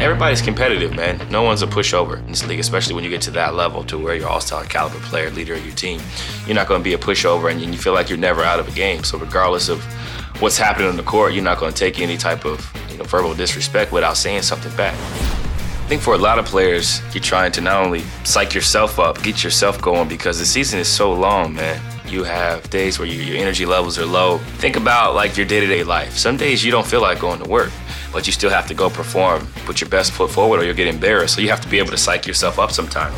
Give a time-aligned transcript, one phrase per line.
[0.00, 1.20] everybody's competitive, man.
[1.30, 3.98] No one's a pushover in this league, especially when you get to that level to
[3.98, 6.00] where you're all-star caliber player, leader of your team.
[6.46, 8.68] You're not going to be a pushover, and you feel like you're never out of
[8.68, 9.04] a game.
[9.04, 9.82] So regardless of
[10.40, 13.04] what's happening on the court, you're not going to take any type of you know,
[13.04, 14.94] verbal disrespect without saying something back.
[14.94, 19.20] I think for a lot of players, you're trying to not only psych yourself up,
[19.22, 21.80] get yourself going because the season is so long, man.
[22.06, 24.38] You have days where you, your energy levels are low.
[24.58, 26.16] Think about like your day-to-day life.
[26.16, 27.70] Some days you don't feel like going to work,
[28.12, 30.88] but you still have to go perform, put your best foot forward, or you'll get
[30.88, 31.34] embarrassed.
[31.34, 33.12] So you have to be able to psych yourself up sometime.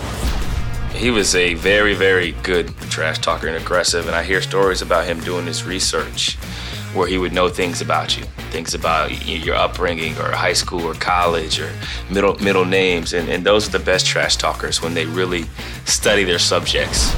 [0.95, 5.07] He was a very, very good trash talker and aggressive, and I hear stories about
[5.07, 6.37] him doing his research
[6.95, 10.95] where he would know things about you, things about your upbringing or high school or
[10.95, 11.73] college or
[12.11, 15.45] middle middle names, and, and those are the best trash talkers when they really
[15.87, 17.15] study their subjects.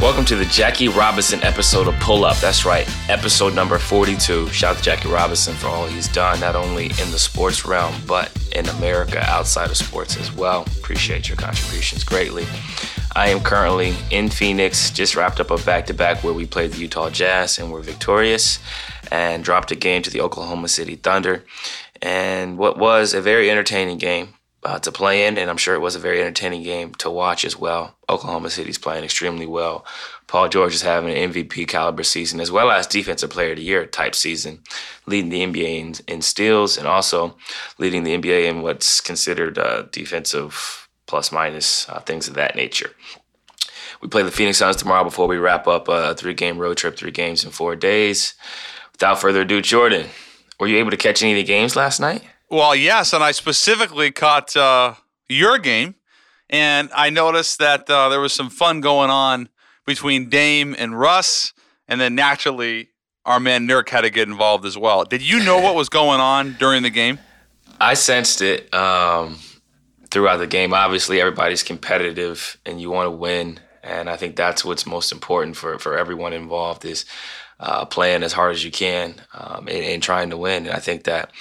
[0.00, 2.36] Welcome to the Jackie Robinson episode of Pull Up.
[2.36, 4.48] That's right, episode number 42.
[4.50, 7.92] Shout out to Jackie Robinson for all he's done, not only in the sports realm,
[8.06, 10.62] but in America outside of sports as well.
[10.78, 12.46] Appreciate your contributions greatly.
[13.16, 16.70] I am currently in Phoenix, just wrapped up a back to back where we played
[16.70, 18.60] the Utah Jazz and were victorious,
[19.10, 21.44] and dropped a game to the Oklahoma City Thunder.
[22.00, 25.80] And what was a very entertaining game uh, to play in, and I'm sure it
[25.80, 27.96] was a very entertaining game to watch as well.
[28.08, 29.86] Oklahoma City's playing extremely well.
[30.26, 33.62] Paul George is having an MVP caliber season, as well as Defensive Player of the
[33.62, 34.60] Year type season,
[35.06, 37.36] leading the NBA in, in steals and also
[37.78, 42.90] leading the NBA in what's considered uh, defensive plus minus uh, things of that nature.
[44.00, 46.96] We play the Phoenix Suns tomorrow before we wrap up a three game road trip,
[46.96, 48.34] three games in four days.
[48.92, 50.08] Without further ado, Jordan,
[50.58, 52.22] were you able to catch any of the games last night?
[52.50, 54.94] Well, yes, and I specifically caught uh,
[55.28, 55.96] your game,
[56.48, 59.50] and I noticed that uh, there was some fun going on
[59.84, 61.52] between Dame and Russ,
[61.88, 62.88] and then naturally
[63.26, 65.04] our man Nurk had to get involved as well.
[65.04, 67.18] Did you know what was going on during the game?
[67.78, 69.38] I sensed it um,
[70.10, 70.72] throughout the game.
[70.72, 75.54] Obviously, everybody's competitive, and you want to win, and I think that's what's most important
[75.56, 77.04] for for everyone involved is
[77.60, 80.66] uh, playing as hard as you can um, and, and, trying to win.
[80.66, 81.32] And I think that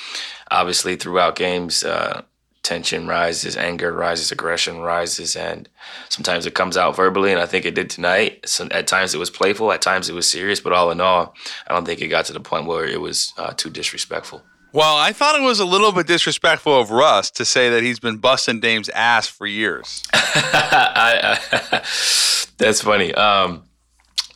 [0.50, 2.24] obviously throughout games, uh,
[2.64, 5.70] tension rises, anger rises, aggression rises, and
[6.10, 7.32] sometimes it comes out verbally.
[7.32, 8.48] And I think it did tonight.
[8.48, 11.34] So at times it was playful, at times it was serious, but all in all,
[11.68, 14.44] I don't think it got to the point where it was uh, too disrespectful.
[14.74, 18.00] Well, I thought it was a little bit disrespectful of Russ to say that he's
[18.00, 20.04] been busting Dame's ass for years.
[20.14, 21.78] I, I,
[22.58, 23.14] that's funny.
[23.14, 23.64] Um,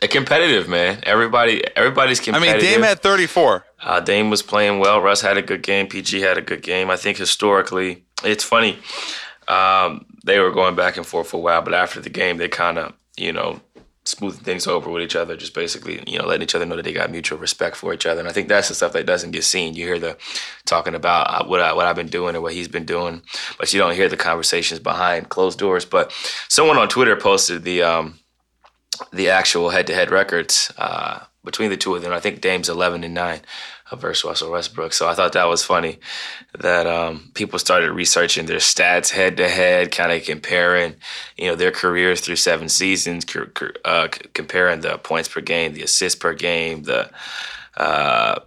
[0.08, 1.00] competitive man.
[1.04, 2.56] Everybody, everybody's competitive.
[2.56, 3.66] I mean, Dame had 34.
[3.82, 5.02] Uh, Dame was playing well.
[5.02, 5.88] Russ had a good game.
[5.88, 6.90] PG had a good game.
[6.90, 8.80] I think historically, it's funny.
[9.48, 12.48] Um, they were going back and forth for a while, but after the game, they
[12.48, 13.60] kind of, you know,
[14.04, 16.84] smoothing things over with each other, just basically, you know, letting each other know that
[16.84, 18.20] they got mutual respect for each other.
[18.20, 19.76] And I think that's the stuff that doesn't get seen.
[19.76, 20.18] You hear the
[20.66, 23.22] talking about uh, what I, what I've been doing or what he's been doing,
[23.60, 25.86] but you don't hear the conversations behind closed doors.
[25.86, 26.12] But
[26.48, 28.20] someone on Twitter posted the um,
[29.12, 32.14] the actual head-to-head records uh, between the two of them.
[32.14, 33.42] I think Dame's 11 and 9
[33.94, 34.94] versus Russell Westbrook.
[34.94, 36.00] So I thought that was funny
[36.60, 40.96] that um, people started researching their stats head to head, kind of comparing,
[41.38, 43.26] you know, their careers through seven seasons,
[43.84, 47.10] uh, comparing the points per game, the assists per game, the
[47.76, 48.40] uh,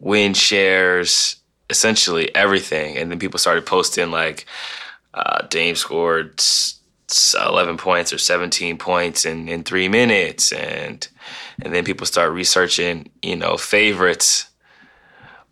[0.00, 1.36] win shares,
[1.70, 2.96] essentially everything.
[2.96, 4.44] And then people started posting like
[5.14, 6.42] uh, Dame scored
[7.34, 10.52] 11 points or 17 points in, in three minutes.
[10.52, 11.06] And
[11.62, 14.46] and then people start researching you know favorites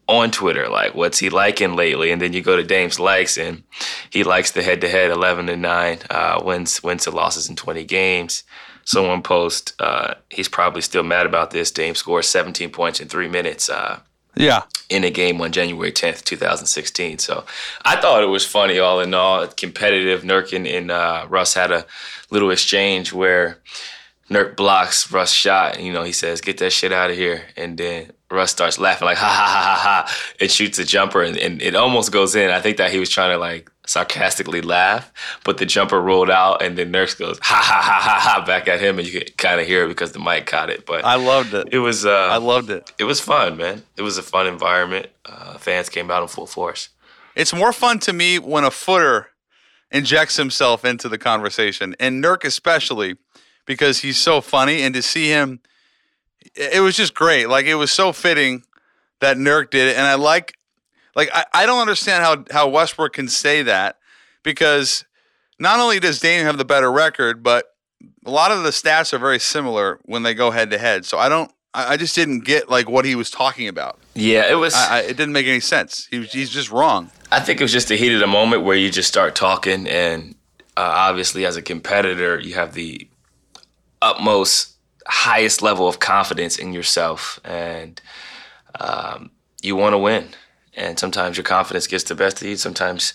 [0.08, 2.10] on twitter like what's he liking lately?
[2.10, 3.62] And then you go to dame's likes and
[4.10, 8.42] he likes the head-to-head 11 and 9 uh, wins wins to losses in 20 games.
[8.84, 11.70] Someone post uh, he's probably still mad about this.
[11.70, 13.69] Dame scores 17 points in three minutes.
[13.69, 14.00] Uh,
[14.34, 14.62] yeah.
[14.88, 17.19] In a game on January 10th, 2016.
[17.19, 17.44] So
[17.84, 19.47] I thought it was funny, all in all.
[19.47, 20.22] Competitive.
[20.22, 21.87] Nurk and, and uh, Russ had a
[22.31, 23.59] little exchange where
[24.31, 25.81] Nurk blocks Russ' shot.
[25.81, 29.06] You know, he says, "Get that shit out of here," and then Russ starts laughing
[29.06, 32.34] like ha ha ha ha ha, and shoots a jumper, and, and it almost goes
[32.34, 32.50] in.
[32.50, 35.12] I think that he was trying to like sarcastically laugh,
[35.44, 38.67] but the jumper rolled out, and then Nurk goes ha ha ha ha ha back
[38.67, 40.87] at him, and you could kind of hear it because the mic caught it.
[40.87, 41.69] But I loved it.
[41.71, 42.06] It was.
[42.06, 42.91] Uh, I loved it.
[42.99, 43.83] It was fun, man.
[43.97, 45.09] It was a fun environment.
[45.27, 46.89] Uh, fans came out in full force.
[47.37, 49.29] It's more fun to me when a footer
[49.91, 53.17] injects himself into the conversation, and Nurk especially
[53.67, 55.61] because he's so funny, and to see him,
[56.55, 57.47] it was just great.
[57.47, 58.62] Like it was so fitting
[59.21, 60.55] that Nurk did it, and I like
[61.14, 63.99] like I, I don't understand how how Westbrook can say that
[64.43, 65.05] because
[65.59, 67.67] not only does Dame have the better record, but
[68.25, 71.05] a lot of the stats are very similar when they go head to head.
[71.05, 73.99] So I don't I, I just didn't get like what he was talking about.
[74.14, 74.75] Yeah, it was.
[74.75, 76.06] I, I, it didn't make any sense.
[76.11, 77.11] He was, he's just wrong.
[77.31, 79.88] I think it was just the heat of the moment where you just start talking,
[79.88, 80.35] and
[80.76, 83.08] uh, obviously, as a competitor, you have the
[84.03, 84.75] utmost,
[85.06, 88.00] highest level of confidence in yourself, and
[88.79, 89.31] um,
[89.62, 90.29] you want to win.
[90.74, 92.56] And sometimes your confidence gets the best of you.
[92.56, 93.12] Sometimes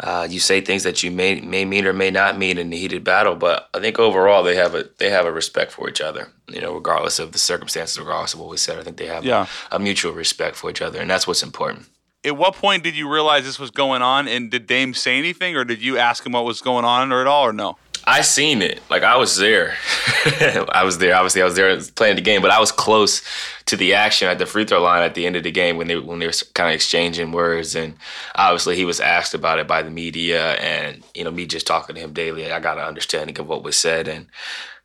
[0.00, 2.76] uh, you say things that you may may mean or may not mean in a
[2.76, 3.34] heated battle.
[3.34, 6.28] But I think overall they have a they have a respect for each other.
[6.48, 9.24] You know, regardless of the circumstances, regardless of what we said, I think they have
[9.24, 9.46] yeah.
[9.70, 11.86] a, a mutual respect for each other, and that's what's important
[12.24, 15.56] at what point did you realize this was going on and did Dame say anything
[15.56, 17.78] or did you ask him what was going on or at all or no?
[18.08, 18.80] I seen it.
[18.88, 19.76] Like I was there.
[20.72, 21.14] I was there.
[21.14, 23.22] Obviously, I was there playing the game, but I was close
[23.66, 25.88] to the action at the free throw line at the end of the game when
[25.88, 27.74] they when they were kind of exchanging words.
[27.74, 27.96] And
[28.34, 31.96] obviously, he was asked about it by the media, and you know, me just talking
[31.96, 34.26] to him daily, I got an understanding of what was said and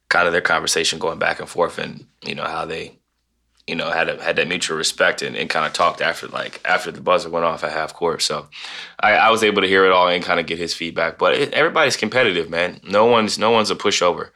[0.10, 3.00] kind of their conversation going back and forth, and you know how they
[3.68, 6.60] you know, had a, had that mutual respect and, and kind of talked after like
[6.66, 8.22] after the buzzer went off at half court.
[8.22, 8.48] So
[9.00, 11.18] I, I was able to hear it all and kind of get his feedback.
[11.18, 12.82] But it, everybody's competitive, man.
[12.84, 14.32] No one's no one's a pushover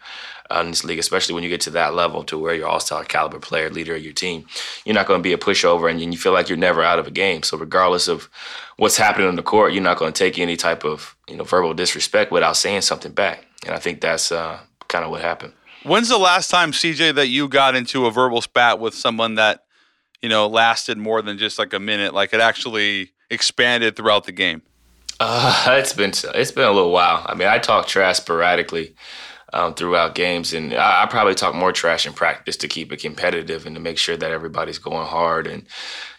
[0.49, 3.03] in this league, especially when you get to that level to where you're all star
[3.03, 4.45] caliber player, leader of your team.
[4.85, 7.07] You're not going to be a pushover, and you feel like you're never out of
[7.07, 7.43] a game.
[7.43, 8.29] So regardless of
[8.77, 11.43] what's happening on the court, you're not going to take any type of you know
[11.43, 13.45] verbal disrespect without saying something back.
[13.65, 15.53] And I think that's uh, kind of what happened.
[15.87, 19.63] When's the last time, CJ, that you got into a verbal spat with someone that,
[20.21, 22.13] you know, lasted more than just like a minute?
[22.13, 24.63] Like it actually expanded throughout the game?
[25.21, 27.25] Uh, it's been it's been a little while.
[27.25, 28.95] I mean, I talk trash sporadically
[29.53, 32.97] um, throughout games, and I, I, probably talk more trash in practice to keep it
[32.97, 35.65] competitive and to make sure that everybody's going hard and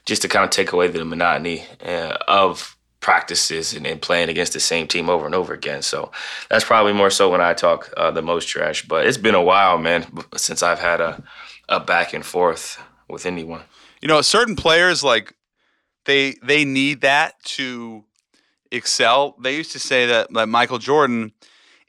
[0.06, 4.52] just to kind of take away the monotony uh, of practices and, and, playing against
[4.52, 5.82] the same team over and over again.
[5.82, 6.10] So
[6.50, 8.86] that's probably more so when I talk uh, the most trash.
[8.86, 10.06] But it's been a while, man,
[10.36, 11.22] since I've had a,
[11.68, 13.62] a back and forth with anyone.
[14.02, 15.34] You know, certain players like
[16.06, 18.04] they they need that to
[18.70, 19.36] excel.
[19.42, 21.32] They used to say that like Michael Jordan,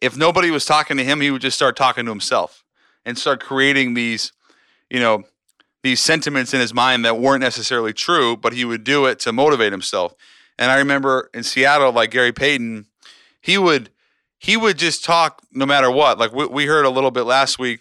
[0.02, 2.64] if nobody was talking to him, he would just start talking to himself
[3.06, 4.32] and start creating these,
[4.90, 5.24] you know,
[5.84, 9.32] these sentiments in his mind that weren't necessarily true, but he would do it to
[9.32, 10.14] motivate himself.
[10.60, 12.86] And I remember in Seattle, like Gary Payton,
[13.42, 13.90] he would
[14.38, 16.20] he would just talk no matter what.
[16.20, 17.80] Like we, we heard a little bit last week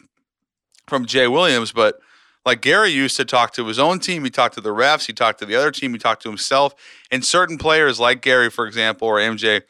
[0.87, 1.99] from Jay Williams, but
[2.47, 5.13] like Gary used to talk to his own team, he talked to the refs, he
[5.13, 6.75] talked to the other team, he talked to himself.
[7.11, 9.63] And certain players like Gary, for example, or MJ,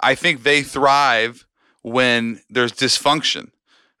[0.00, 1.46] I think they thrive
[1.82, 3.50] when there's dysfunction.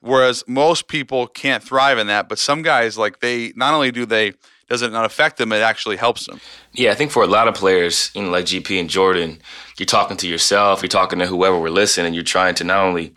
[0.00, 4.06] Whereas most people can't thrive in that, but some guys like they not only do
[4.06, 4.34] they
[4.68, 6.40] does it not affect them, it actually helps them.
[6.72, 9.40] Yeah, I think for a lot of players, you know, like GP and Jordan,
[9.78, 12.84] you're talking to yourself, you're talking to whoever we're listening, and you're trying to not
[12.84, 13.14] only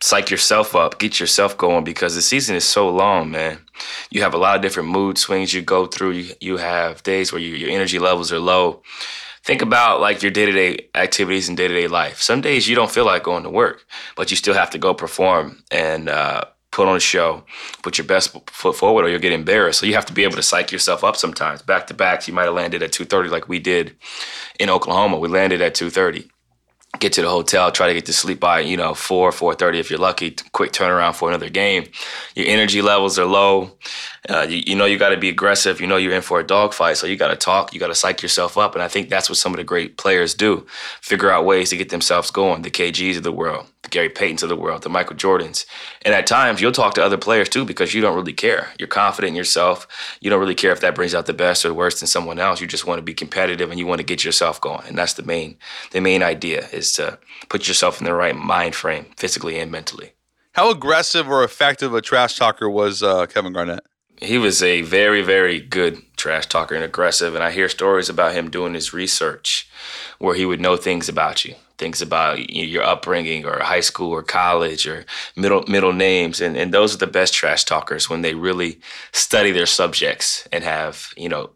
[0.00, 3.58] psych yourself up, get yourself going because the season is so long, man.
[4.10, 6.10] You have a lot of different mood swings you go through.
[6.12, 8.82] You, you have days where you, your energy levels are low.
[9.42, 12.20] Think about like your day to day activities and day to day life.
[12.20, 13.84] Some days you don't feel like going to work,
[14.16, 17.44] but you still have to go perform and uh, put on a show,
[17.82, 19.78] put your best foot forward, or you'll get embarrassed.
[19.78, 21.62] So you have to be able to psych yourself up sometimes.
[21.62, 23.96] Back to backs, you might have landed at 2:30 like we did
[24.58, 25.18] in Oklahoma.
[25.18, 26.28] We landed at 2:30.
[27.00, 29.78] Get to the hotel, try to get to sleep by you know four, four thirty
[29.78, 30.36] if you're lucky.
[30.52, 31.86] Quick turnaround for another game.
[32.34, 33.76] Your energy levels are low.
[34.26, 35.82] Uh, you, you, know you got to be aggressive.
[35.82, 37.74] You know you're in for a dogfight, so you got to talk.
[37.74, 39.98] You got to psych yourself up, and I think that's what some of the great
[39.98, 40.66] players do:
[41.02, 42.62] figure out ways to get themselves going.
[42.62, 45.66] The KGs of the world, the Gary Paytons of the world, the Michael Jordans,
[46.02, 48.70] and at times you'll talk to other players too because you don't really care.
[48.78, 49.86] You're confident in yourself.
[50.22, 52.38] You don't really care if that brings out the best or the worst in someone
[52.38, 52.62] else.
[52.62, 55.14] You just want to be competitive and you want to get yourself going, and that's
[55.14, 55.58] the main
[55.90, 57.18] the main idea is to
[57.50, 60.12] put yourself in the right mind frame, physically and mentally.
[60.52, 63.84] How aggressive or effective a trash talker was uh, Kevin Garnett?
[64.20, 67.34] He was a very, very good trash talker and aggressive.
[67.34, 69.68] And I hear stories about him doing his research
[70.18, 74.22] where he would know things about you, things about your upbringing or high school or
[74.22, 75.04] college or
[75.36, 76.40] middle middle names.
[76.40, 78.80] And, and those are the best trash talkers when they really
[79.12, 81.50] study their subjects and have, you know,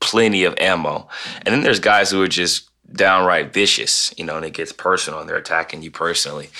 [0.00, 1.08] plenty of ammo.
[1.42, 5.20] And then there's guys who are just downright vicious, you know, and it gets personal
[5.20, 6.50] and they're attacking you personally.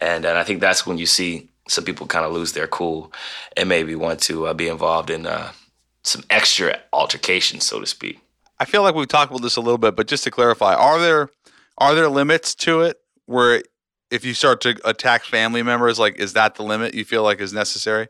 [0.00, 3.12] And, and I think that's when you see some people kind of lose their cool
[3.56, 5.52] and maybe want to uh, be involved in uh,
[6.02, 8.20] some extra altercations, so to speak.
[8.60, 11.00] I feel like we've talked about this a little bit, but just to clarify, are
[11.00, 11.30] there
[11.78, 13.62] are there limits to it where
[14.10, 17.40] if you start to attack family members, like is that the limit you feel like
[17.40, 18.08] is necessary?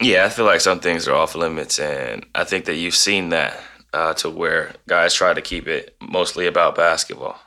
[0.00, 3.30] Yeah, I feel like some things are off limits, and I think that you've seen
[3.30, 3.58] that
[3.94, 7.38] uh, to where guys try to keep it mostly about basketball.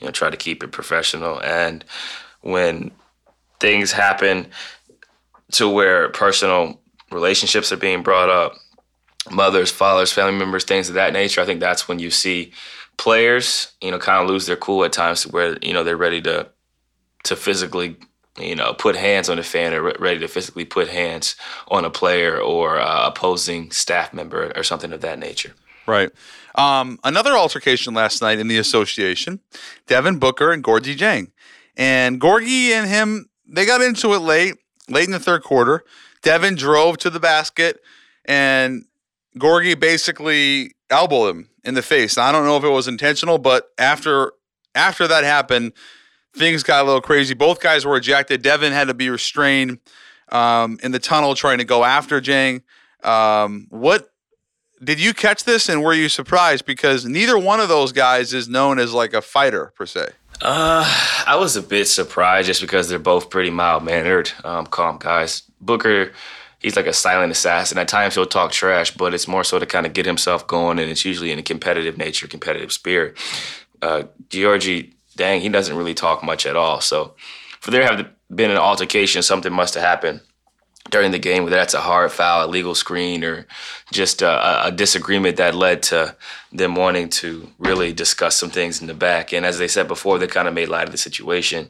[0.00, 1.84] You know, try to keep it professional, and
[2.40, 2.90] when
[3.60, 4.48] things happen
[5.52, 8.54] to where personal relationships are being brought up,
[9.30, 11.40] mothers, fathers, family members, things of that nature.
[11.40, 12.52] I think that's when you see
[12.96, 15.96] players, you know, kind of lose their cool at times to where you know they're
[15.96, 16.48] ready to
[17.24, 17.96] to physically
[18.38, 21.36] you know, put hands on a fan or ready to physically put hands
[21.68, 25.54] on a player or uh, opposing staff member or something of that nature.
[25.86, 26.10] Right.
[26.54, 29.40] Um, another altercation last night in the association,
[29.86, 31.30] Devin Booker and Gorgui Dieng.
[31.76, 34.54] And Gorgui and him, they got into it late,
[34.88, 35.84] late in the third quarter.
[36.22, 37.80] Devin drove to the basket
[38.24, 38.84] and
[39.38, 42.16] Gorgui basically elbowed him in the face.
[42.16, 44.32] Now, I don't know if it was intentional, but after
[44.74, 45.72] after that happened,
[46.36, 47.34] things got a little crazy.
[47.34, 48.42] Both guys were ejected.
[48.42, 49.78] Devin had to be restrained
[50.30, 52.62] um, in the tunnel trying to go after Dieng.
[53.02, 54.10] Um, what
[54.82, 58.48] did you catch this and were you surprised because neither one of those guys is
[58.48, 60.10] known as like a fighter per se?
[60.42, 60.84] Uh,
[61.26, 65.42] I was a bit surprised just because they're both pretty mild mannered, um, calm guys.
[65.60, 66.12] Booker,
[66.58, 67.78] he's like a silent assassin.
[67.78, 70.78] At times he'll talk trash, but it's more so to kind of get himself going,
[70.78, 73.16] and it's usually in a competitive nature, competitive spirit.
[73.80, 76.80] Uh, Gorgui Dieng, he doesn't really talk much at all.
[76.80, 77.14] So
[77.60, 80.20] for there have been an altercation, something must have happened
[80.90, 83.46] during the game, whether that's a hard foul, a legal screen, or
[83.92, 86.16] just a, a, disagreement that led to
[86.52, 89.32] them wanting to really discuss some things in the back.
[89.32, 91.68] And as they said before, they kind of made light of the situation.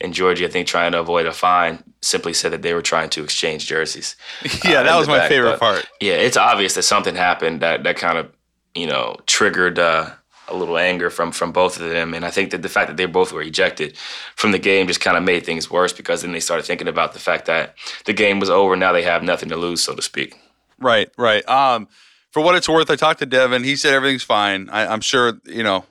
[0.00, 3.10] And Gorgui, I think, trying to avoid a fine, simply said that they were trying
[3.10, 4.16] to exchange jerseys.
[4.64, 5.28] yeah, uh, that was my back.
[5.28, 5.86] favorite but, part.
[6.00, 8.32] Yeah, it's obvious that something happened that that kind of
[8.74, 9.78] you know triggered.
[9.78, 10.10] Uh,
[10.48, 12.96] a little anger from from both of them, and I think that the fact that
[12.96, 13.96] they both were ejected
[14.34, 17.12] from the game just kind of made things worse because then they started thinking about
[17.12, 17.74] the fact that
[18.04, 18.76] the game was over.
[18.76, 20.38] Now they have nothing to lose, so to speak.
[20.78, 21.46] Right, right.
[21.48, 21.88] Um,
[22.30, 23.64] for what it's worth, I talked to Devin.
[23.64, 24.68] He said everything's fine.
[24.70, 25.84] I, I'm sure you know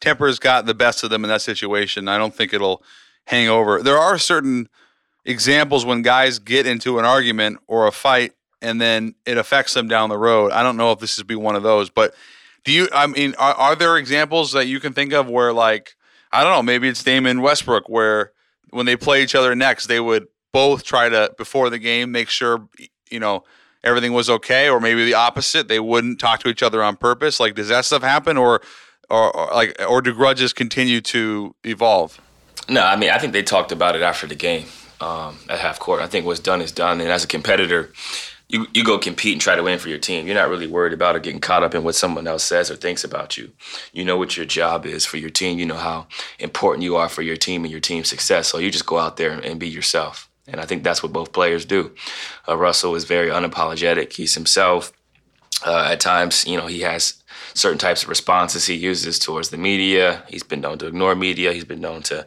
[0.00, 2.08] temper's got the best of them in that situation.
[2.08, 2.82] I don't think it'll
[3.26, 3.82] hang over.
[3.82, 4.68] There are certain
[5.24, 9.88] examples when guys get into an argument or a fight and then it affects them
[9.88, 10.52] down the road.
[10.52, 12.14] I don't know if this is be one of those, but
[12.64, 12.88] do you?
[12.92, 15.94] I mean, are, are there examples that you can think of where, like,
[16.32, 18.32] I don't know, maybe it's Damon Westbrook, where
[18.70, 22.28] when they play each other next, they would both try to before the game make
[22.28, 22.68] sure
[23.10, 23.44] you know
[23.82, 27.40] everything was okay, or maybe the opposite, they wouldn't talk to each other on purpose.
[27.40, 28.60] Like, does that stuff happen, or
[29.08, 32.20] or, or like, or do grudges continue to evolve?
[32.68, 34.66] No, I mean, I think they talked about it after the game
[35.00, 36.00] um, at half court.
[36.00, 37.92] I think what's done is done, and as a competitor,
[38.52, 40.26] you you go compete and try to win for your team.
[40.26, 42.76] You're not really worried about it getting caught up in what someone else says or
[42.76, 43.52] thinks about you.
[43.92, 45.58] You know what your job is for your team.
[45.58, 46.06] You know how
[46.38, 48.48] important you are for your team and your team's success.
[48.48, 50.28] So you just go out there and be yourself.
[50.48, 51.94] And I think that's what both players do.
[52.48, 54.12] Uh, Russell is very unapologetic.
[54.12, 54.92] He's himself.
[55.64, 57.22] Uh, at times, you know, he has
[57.54, 60.24] certain types of responses he uses towards the media.
[60.26, 61.52] He's been known to ignore media.
[61.52, 62.26] He's been known to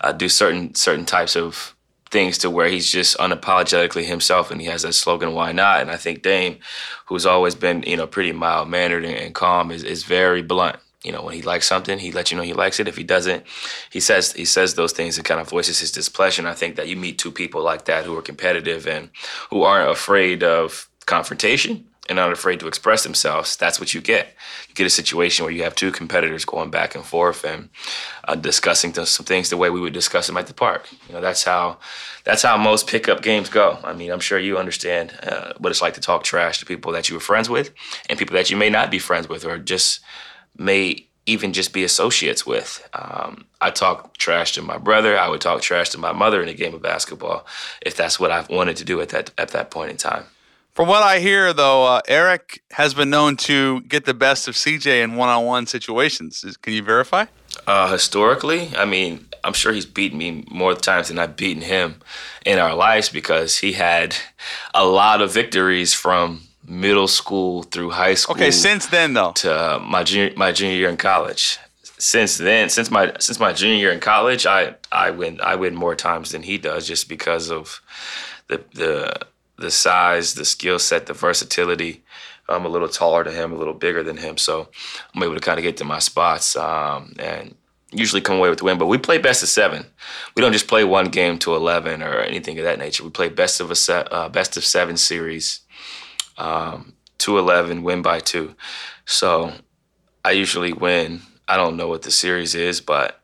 [0.00, 1.76] uh, do certain certain types of
[2.10, 5.80] things to where he's just unapologetically himself and he has that slogan why not?
[5.80, 6.58] And i think dame
[7.06, 10.76] who's always been you know pretty mild mannered and, and, calm is, is very blunt.
[11.02, 12.88] You know when he likes something he lets you know he likes it.
[12.88, 13.44] If he doesn't
[13.90, 16.42] he says he says those things and kind of voices his displeasure.
[16.42, 19.10] And i think that you meet two people like that who are competitive and
[19.50, 24.34] who aren't afraid of confrontation and aren't afraid to express themselves, that's what you get.
[24.68, 27.70] You get a situation where you have two competitors going back and forth and
[28.24, 30.88] uh, discussing some things the way we would discuss them at the park.
[31.08, 31.78] You know, that's how
[32.24, 33.78] that's how most pickup games go.
[33.84, 36.92] I mean, I'm sure you understand uh, what it's like to talk trash to people
[36.92, 37.72] that you were friends with
[38.08, 40.00] and people that you may not be friends with or just
[40.56, 42.88] may even just be associates with.
[42.92, 45.16] Um, I talk trash to my brother.
[45.16, 47.46] I would talk trash to my mother in a game of basketball
[47.80, 50.24] if that's what I wanted to do at that at that point in time.
[50.72, 54.54] From what I hear, though, uh, Eric has been known to get the best of
[54.54, 56.44] CJ in one-on-one situations.
[56.62, 57.26] Can you verify?
[57.66, 61.96] Uh, historically, I mean, I'm sure he's beaten me more times than I've beaten him
[62.46, 64.16] in our lives because he had
[64.74, 68.36] a lot of victories from middle school through high school.
[68.36, 71.58] Okay, since then though, to my junior my junior year in college.
[71.98, 75.74] Since then, since my since my junior year in college, I I win I win
[75.74, 77.82] more times than he does just because of
[78.48, 79.26] the the
[79.60, 82.02] the size, the skill set, the versatility.
[82.48, 84.68] I'm a little taller than him, a little bigger than him, so
[85.14, 87.54] I'm able to kind of get to my spots um, and
[87.92, 88.78] usually come away with the win.
[88.78, 89.86] But we play best of seven.
[90.34, 93.04] We don't just play one game to eleven or anything of that nature.
[93.04, 95.60] We play best of a uh, best of seven series
[96.38, 98.56] um, to eleven, win by two.
[99.04, 99.52] So
[100.24, 101.22] I usually win.
[101.46, 103.19] I don't know what the series is, but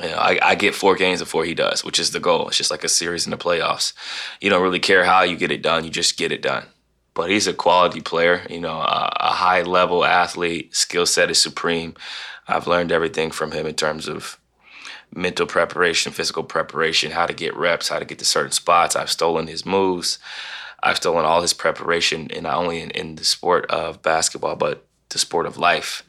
[0.00, 2.48] know, I, I, get four games before he does, which is the goal.
[2.48, 3.92] It's just like a series in the playoffs.
[4.40, 6.66] You don't really care how you get it done; you just get it done.
[7.14, 10.74] But he's a quality player, you know, a, a high level athlete.
[10.74, 11.94] Skill set is supreme.
[12.48, 14.38] I've learned everything from him in terms of
[15.14, 18.96] mental preparation, physical preparation, how to get reps, how to get to certain spots.
[18.96, 20.18] I've stolen his moves.
[20.82, 24.86] I've stolen all his preparation, and not only in, in the sport of basketball, but
[25.10, 26.02] the sport of life.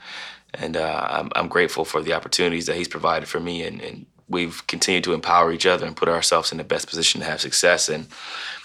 [0.57, 4.05] And uh, I'm, I'm, grateful for the opportunities that he's provided for me, and, and,
[4.27, 7.39] we've continued to empower each other and put ourselves in the best position to have
[7.39, 7.87] success.
[7.87, 8.07] And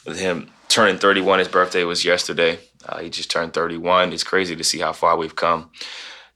[0.06, 2.58] with him turning 31, his birthday was yesterday.
[2.86, 4.14] Uh, he just turned 31.
[4.14, 5.70] It's crazy to see how far we've come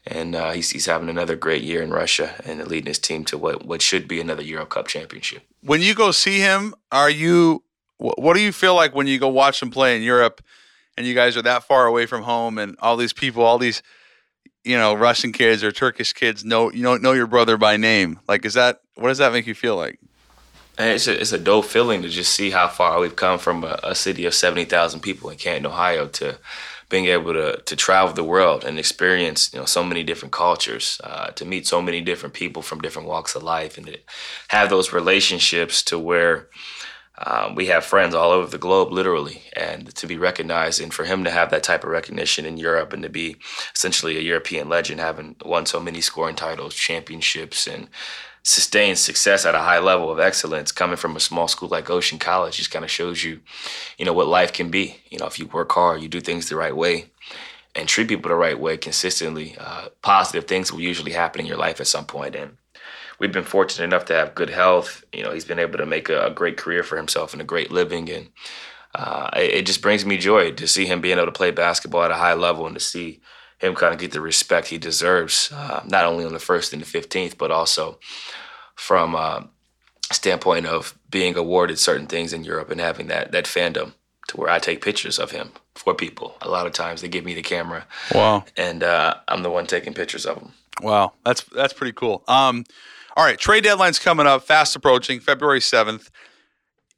[0.06, 3.38] and uh, he's, he's having another great year in Russia and leading his team to
[3.38, 5.42] what, what should be another Euro Cup championship.
[5.62, 7.62] When you go see him, are you
[7.96, 10.42] what do you feel like when you go watch him play in Europe
[10.96, 13.82] and you guys are that far away from home and all these people, all these
[14.64, 18.18] you know Russian kids or Turkish kids know you know know your brother by name?
[18.26, 19.98] Like, is that what does that make you feel like?
[20.76, 23.78] It's a, it's a dope feeling to just see how far we've come from a,
[23.84, 26.38] a city of seventy thousand people in Canton, Ohio, to
[26.88, 31.00] being able to to travel the world and experience you know so many different cultures,
[31.04, 33.98] uh, to meet so many different people from different walks of life, and to
[34.48, 36.48] have those relationships to where
[37.18, 41.04] um, we have friends all over the globe, literally, and to be recognized, and for
[41.04, 43.36] him to have that type of recognition in Europe and to be
[43.74, 47.88] essentially a European legend, having won so many scoring titles, championships, and
[48.42, 52.18] sustained success at a high level of excellence coming from a small school like Goshen
[52.18, 53.40] College just kind of shows you,
[53.96, 54.96] you know, what life can be.
[55.08, 57.06] You know, if you work hard, you do things the right way,
[57.76, 61.56] and treat people the right way consistently, uh, positive things will usually happen in your
[61.56, 62.34] life at some point.
[62.34, 62.56] And
[63.18, 65.04] we've been fortunate enough to have good health.
[65.12, 67.44] You know, he's been able to make a, a great career for himself and a
[67.44, 68.10] great living.
[68.10, 68.30] And
[68.94, 72.04] uh, it, it, just brings me joy to see him being able to play basketball
[72.04, 73.20] at a high level and to see
[73.58, 76.82] him kind of get the respect he deserves, uh, not only on the first and
[76.82, 77.98] the 15th, but also
[78.74, 79.46] from a uh,
[80.12, 83.92] standpoint of being awarded certain things in Europe and having that, that fandom
[84.28, 86.36] to where I take pictures of him for people.
[86.40, 87.86] A lot of times they give me the camera.
[88.14, 88.44] Wow.
[88.56, 90.52] And uh, I'm the one taking pictures of them.
[90.80, 91.12] Wow.
[91.24, 92.22] That's, that's pretty cool.
[92.28, 92.64] Um,
[93.16, 93.38] all right.
[93.38, 96.10] Trade deadline's coming up, fast approaching, February 7th.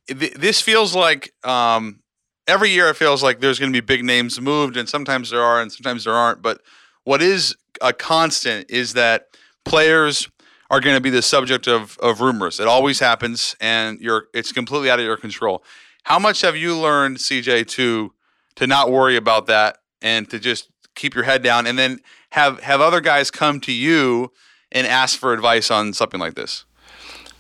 [0.09, 2.01] This feels like um,
[2.47, 5.43] every year it feels like there's going to be big names moved, and sometimes there
[5.43, 6.43] are, and sometimes there aren't.
[6.43, 6.61] But
[7.05, 9.27] what is a constant is that
[9.65, 10.29] players
[10.71, 12.61] are going to be the subject of, of rumors.
[12.61, 15.63] It always happens, and you're it's completely out of your control.
[16.05, 18.13] How much have you learned, CJ, to
[18.57, 21.99] to not worry about that and to just keep your head down, and then
[22.31, 24.33] have have other guys come to you
[24.77, 26.65] and ask for advice on something like this?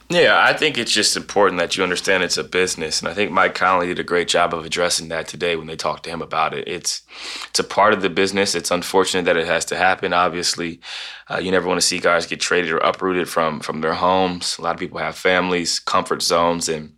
[0.08, 3.32] Yeah, I think it's just important that you understand it's a business, and I think
[3.32, 6.22] Mike Conley did a great job of addressing that today when they talked to him
[6.22, 6.68] about it.
[6.68, 7.02] It's
[7.48, 8.54] it's a part of the business.
[8.54, 10.12] It's unfortunate that it has to happen.
[10.12, 10.80] Obviously,
[11.28, 14.56] uh, you never want to see guys get traded or uprooted from from their homes.
[14.58, 16.94] A lot of people have families, comfort zones, and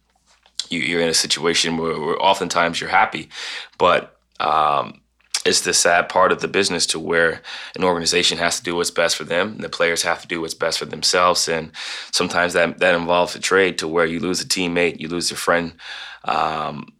[0.68, 3.30] you, are in a situation where, where, oftentimes you're happy,
[3.78, 5.00] but um,
[5.44, 7.40] it's the sad part of the business to where
[7.76, 10.54] an organization has to do what's best for them the players have to do what's
[10.54, 11.70] best for themselves and
[12.12, 15.36] sometimes that that involves a trade to where you lose a teammate you lose a
[15.36, 15.74] friend
[16.24, 16.92] um,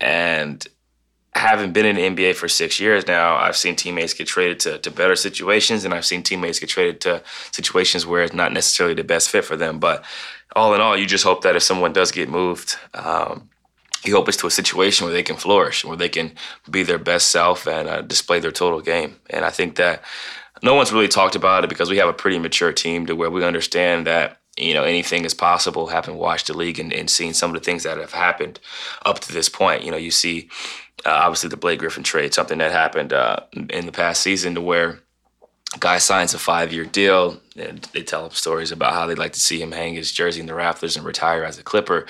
[0.00, 0.66] and
[1.34, 4.78] having been in the NBA for six years now, I've seen teammates get traded to,
[4.78, 8.94] to better situations, and I've seen teammates get traded to situations where it's not necessarily
[8.94, 9.78] the best fit for them.
[9.78, 10.04] But
[10.54, 13.48] all in all, you just hope that if someone does get moved, um,
[14.04, 16.32] you hope it's to a situation where they can flourish, where they can
[16.70, 19.16] be their best self and uh, display their total game.
[19.30, 20.02] And I think that
[20.62, 23.30] no one's really talked about it because we have a pretty mature team to where
[23.30, 25.88] we understand that you know anything is possible.
[25.88, 28.60] Having watched the league and, and seen some of the things that have happened
[29.04, 30.48] up to this point, you know, you see
[31.06, 34.60] uh, obviously the Blake Griffin trade, something that happened uh, in the past season to
[34.60, 35.00] where
[35.78, 39.40] guy signs a five-year deal and they tell him stories about how they'd like to
[39.40, 42.06] see him hang his jersey in the rafters and retire as a clipper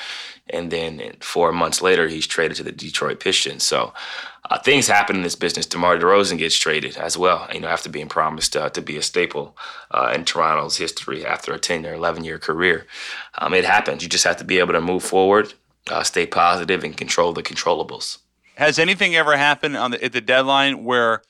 [0.53, 3.63] and then four months later he's traded to the detroit pistons.
[3.63, 3.93] So
[4.51, 5.67] uh, things happen in this business.
[5.67, 9.03] DeMar DeRozan gets traded as well you know after being promised uh, to be a
[9.03, 9.57] staple
[9.91, 12.87] uh, in toronto's history after a 10 or 11 year career.
[13.39, 14.03] Um, it happens.
[14.03, 15.55] You just have to be able to move forward
[15.91, 18.19] uh, stay positive and control the controllables.
[18.57, 21.23] Has anything ever happened on the, at the deadline where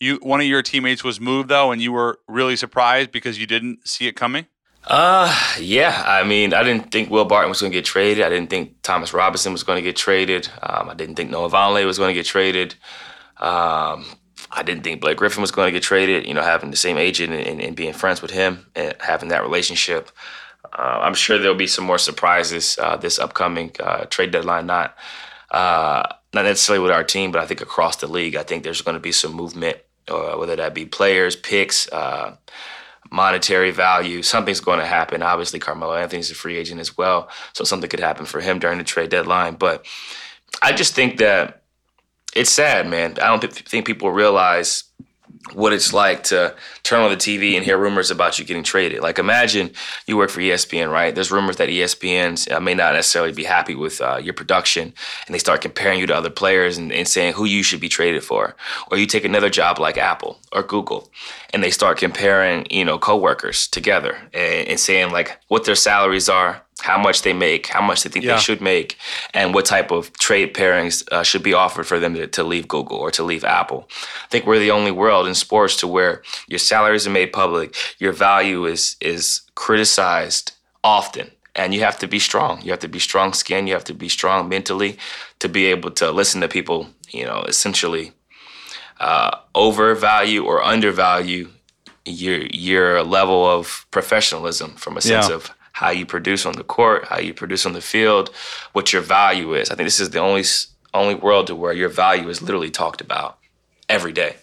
[0.00, 3.46] you one of your teammates was moved though, and you were really surprised because you
[3.46, 4.46] didn't see it coming.
[4.88, 6.02] Uh, yeah.
[6.06, 8.24] I mean, I didn't think Will Barton was going to get traded.
[8.24, 10.48] I didn't think Thomas Robinson was going to get traded.
[10.62, 12.74] Um, I didn't think Noah Vonleh was going to get traded.
[13.36, 14.06] Um,
[14.50, 16.26] I didn't think Blake Griffin was going to get traded.
[16.26, 19.42] You know, having the same agent and, and being friends with him and having that
[19.42, 20.10] relationship.
[20.72, 24.64] Uh, I'm sure there'll be some more surprises uh, this upcoming uh, trade deadline.
[24.64, 24.96] Not
[25.50, 28.36] uh, not necessarily with our team, but I think across the league.
[28.36, 29.78] I think there's going to be some movement
[30.10, 32.36] uh, whether that be players, picks, uh,
[33.10, 34.22] monetary value.
[34.22, 35.22] Something's going to happen.
[35.22, 38.78] Obviously, Carmelo Anthony's a free agent as well, so something could happen for him during
[38.78, 39.54] the trade deadline.
[39.54, 39.86] But
[40.62, 41.62] I just think that
[42.34, 43.18] it's sad, man.
[43.22, 44.84] I don't think people realize
[45.54, 49.02] what it's like to turn on the TV and hear rumors about you getting traded.
[49.02, 49.72] Like imagine
[50.06, 51.14] you work for ESPN, right?
[51.14, 54.92] There's rumors that ESPN uh, may not necessarily be happy with uh, your production,
[55.26, 57.88] and they start comparing you to other players and, and, saying who you should be
[57.88, 58.54] traded for.
[58.90, 61.10] Or you take another job like Apple or Google,
[61.52, 66.28] and they start comparing, you know, coworkers together and, and saying like what their salaries
[66.28, 68.34] are, how much they make, how much they think yeah.
[68.34, 68.96] they should make,
[69.34, 72.68] and what type of trade pairings uh, should be offered for them to, to leave
[72.68, 73.88] Google or to leave Apple.
[74.24, 77.74] I think we're the only world in sports to where your salaries are made public,
[77.98, 80.52] your value is is criticized
[80.84, 82.62] often, and you have to be strong.
[82.62, 83.68] You have to be strong skinned.
[83.68, 84.98] You have to be strong mentally
[85.40, 86.88] to be able to listen to people.
[87.10, 88.12] You know, essentially
[89.00, 91.48] uh, overvalue or undervalue
[92.04, 95.34] your your level of professionalism from a sense yeah.
[95.34, 98.30] of how you produce on the court, how you produce on the field,
[98.72, 99.70] what your value is.
[99.70, 100.44] I think this is the only
[100.94, 103.38] only world to where your value is literally talked about
[103.88, 104.36] every day.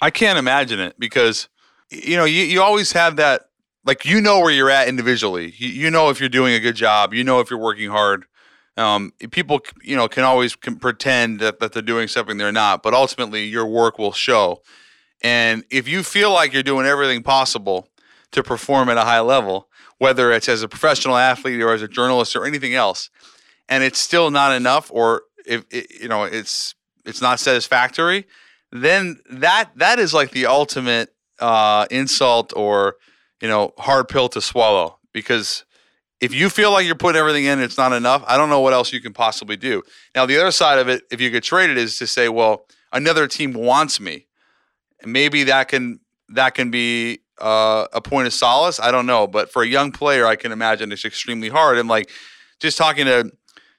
[0.00, 1.48] I can't imagine it because
[1.90, 3.48] you know you, you always have that
[3.84, 5.54] like you know where you're at individually.
[5.56, 7.14] You, you know if you're doing a good job.
[7.14, 8.26] You know if you're working hard.
[8.76, 12.82] Um, people you know can always can pretend that, that they're doing something they're not,
[12.82, 14.62] but ultimately your work will show.
[15.22, 17.88] And if you feel like you're doing everything possible
[18.32, 21.88] to perform at a high level, whether it's as a professional athlete or as a
[21.88, 23.08] journalist or anything else,
[23.68, 28.26] and it's still not enough, or if it, you know it's it's not satisfactory,
[28.72, 32.96] then that that is like the ultimate uh, insult or
[33.40, 35.64] you know hard pill to swallow because
[36.20, 38.24] if you feel like you're putting everything in, it's not enough.
[38.26, 39.82] I don't know what else you can possibly do.
[40.14, 43.28] Now, the other side of it, if you get traded, is to say, well, another
[43.28, 44.26] team wants me.
[45.04, 46.00] maybe that can
[46.30, 48.80] that can be uh, a point of solace.
[48.80, 51.78] I don't know, but for a young player, I can imagine it's extremely hard.
[51.78, 52.10] And like
[52.58, 53.30] just talking to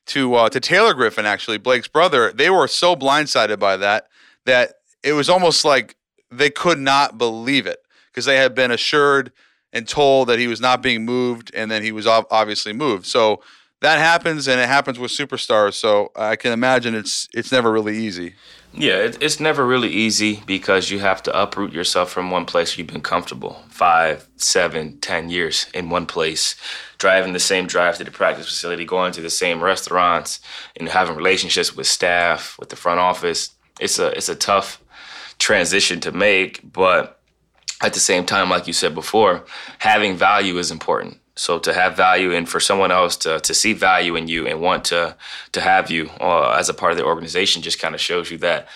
[0.07, 4.07] to uh, to Taylor Griffin, actually Blake's brother, they were so blindsided by that
[4.45, 5.95] that it was almost like
[6.31, 7.79] they could not believe it
[8.11, 9.31] because they had been assured
[9.73, 13.05] and told that he was not being moved, and then he was obviously moved.
[13.05, 13.41] So
[13.81, 15.73] that happens, and it happens with superstars.
[15.73, 18.35] So I can imagine it's it's never really easy.
[18.73, 22.87] Yeah, it's never really easy because you have to uproot yourself from one place you've
[22.87, 26.55] been comfortable five, seven, ten years in one place,
[26.97, 30.39] driving the same drive to the practice facility, going to the same restaurants,
[30.75, 33.51] and having relationships with staff, with the front office.
[33.79, 34.81] It's a it's a tough
[35.39, 37.16] transition to make, but
[37.81, 39.45] at the same time, like you said before,
[39.79, 41.19] having value is important.
[41.35, 44.59] So to have value and for someone else to, to see value in you and
[44.59, 45.15] want to
[45.51, 48.39] to have you uh, as a part of the organization just kind of shows you
[48.39, 48.67] that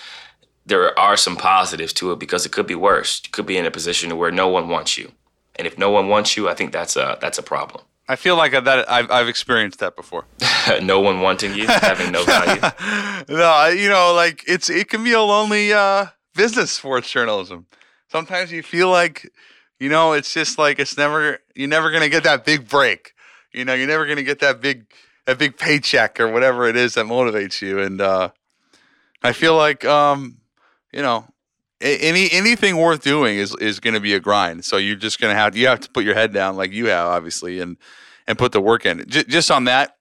[0.64, 3.20] there are some positives to it because it could be worse.
[3.24, 5.10] You could be in a position where no one wants you,
[5.56, 7.84] and if no one wants you, I think that's a that's a problem.
[8.08, 10.24] I feel like that I've I've experienced that before.
[10.82, 12.60] no one wanting you, having no value.
[13.28, 17.66] no, you know, like it's it can be a lonely uh, business, sports journalism.
[18.12, 19.32] Sometimes you feel like
[19.80, 23.14] you know, it's just like it's never you're never gonna get that big break.
[23.54, 24.84] You know, you're never gonna get that big
[25.24, 27.78] that big paycheck or whatever it is that motivates you.
[27.78, 28.28] And uh,
[29.22, 30.42] I feel like um,
[30.92, 31.24] you know,
[31.80, 34.66] any anything worth doing is is going to be a grind.
[34.66, 36.88] So you're just going to have you have to put your head down like you
[36.88, 37.78] have obviously and
[38.26, 39.04] and put the work in.
[39.08, 39.96] J- just on that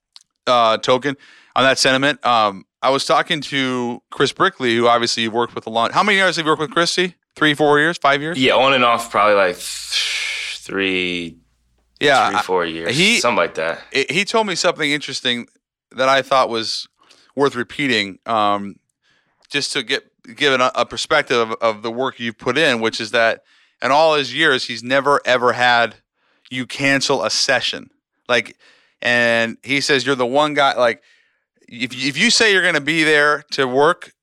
[0.48, 1.16] uh, token,
[1.56, 5.66] on that sentiment, um, I was talking to Chris Brickley, who obviously you've worked with
[5.66, 5.94] a lot.
[5.94, 7.16] How many years have you worked with Chrissy?
[7.36, 8.38] Three, four years, five years?
[8.38, 11.38] Yeah, on and off, probably like three,
[12.00, 13.82] yeah, three, four years, he, something like that.
[13.92, 15.48] He told me something interesting
[15.92, 16.88] that I thought was
[17.36, 18.76] worth repeating, um,
[19.50, 20.04] just to get
[20.36, 23.44] give a, a perspective of, of the work you've put in, which is that
[23.82, 25.96] in all his years, he's never ever had
[26.50, 27.90] you cancel a session.
[28.30, 28.58] Like,
[29.02, 30.76] and he says you're the one guy.
[30.76, 31.02] Like,
[31.68, 34.14] if if you say you're going to be there to work,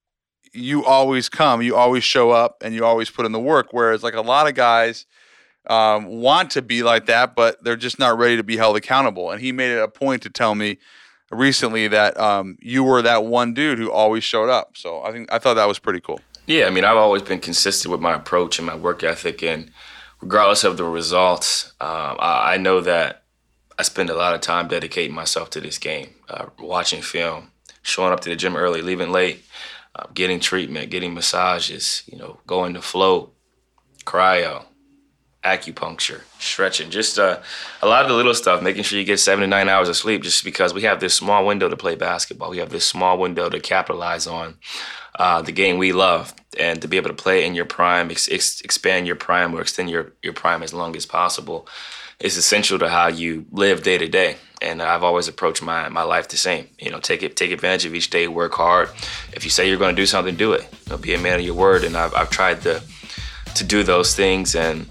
[0.53, 3.69] you always come, you always show up, and you always put in the work.
[3.73, 5.07] Whereas like a lot of guys
[5.69, 9.31] um, want to be like that, but they're just not ready to be held accountable.
[9.31, 10.79] And he made it a point to tell me
[11.31, 14.77] recently that um, you were that one dude who always showed up.
[14.77, 16.21] So I think I thought that was pretty cool.
[16.47, 19.71] Yeah, I mean, I've always been consistent with my approach and my work ethic, and
[20.23, 23.25] regardless of the results, uh, I, I, know that
[23.79, 27.51] I spend a lot of time dedicating myself to this game, uh, watching film,
[27.83, 29.45] showing up to the gym early, leaving late,
[29.95, 33.35] uh, getting treatment, getting massages, you know, going to float,
[34.05, 34.65] cryo,
[35.45, 37.41] acupuncture, stretching, just uh,
[37.83, 39.97] a lot of the little stuff, making sure you get seven to nine hours of
[39.97, 42.51] sleep just because we have this small window to play basketball.
[42.51, 44.57] We have this small window to capitalize on
[45.19, 48.29] uh, the game we love and to be able to play in your prime, ex-
[48.31, 51.69] ex- expand your prime or extend your, your prime as long as possible
[52.21, 56.03] is essential to how you live day to day and I've always approached my my
[56.03, 56.69] life the same.
[56.79, 58.91] You know, take it take advantage of each day, work hard.
[59.33, 60.63] If you say you're going to do something, do it.
[60.87, 61.85] You know, be a man of your word.
[61.85, 62.83] And I've I've tried to
[63.55, 64.87] to do those things, and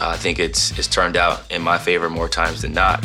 [0.00, 3.04] I think it's it's turned out in my favor more times than not.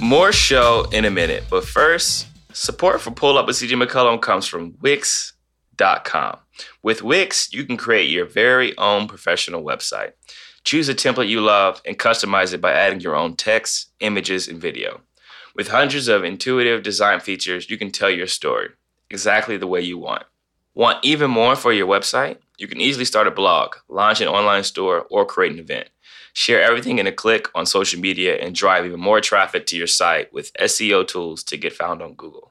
[0.00, 4.46] More show in a minute, but first, support for Pull Up with CJ McCollum comes
[4.46, 6.38] from Wix.com.
[6.82, 10.12] With Wix, you can create your very own professional website.
[10.64, 14.60] Choose a template you love and customize it by adding your own text, images, and
[14.60, 15.00] video.
[15.54, 18.68] With hundreds of intuitive design features, you can tell your story
[19.08, 20.24] exactly the way you want.
[20.74, 22.38] Want even more for your website?
[22.58, 25.88] You can easily start a blog, launch an online store, or create an event.
[26.32, 29.88] Share everything in a click on social media and drive even more traffic to your
[29.88, 32.49] site with SEO tools to get found on Google.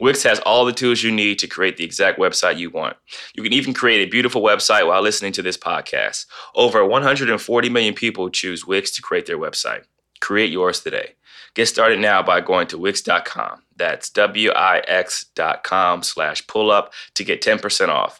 [0.00, 2.96] Wix has all the tools you need to create the exact website you want.
[3.34, 6.24] You can even create a beautiful website while listening to this podcast.
[6.54, 9.84] Over 140 million people choose Wix to create their website.
[10.20, 11.16] Create yours today.
[11.54, 13.62] Get started now by going to Wix.com.
[13.76, 18.19] That's W-I-X.com slash pull up to get 10% off.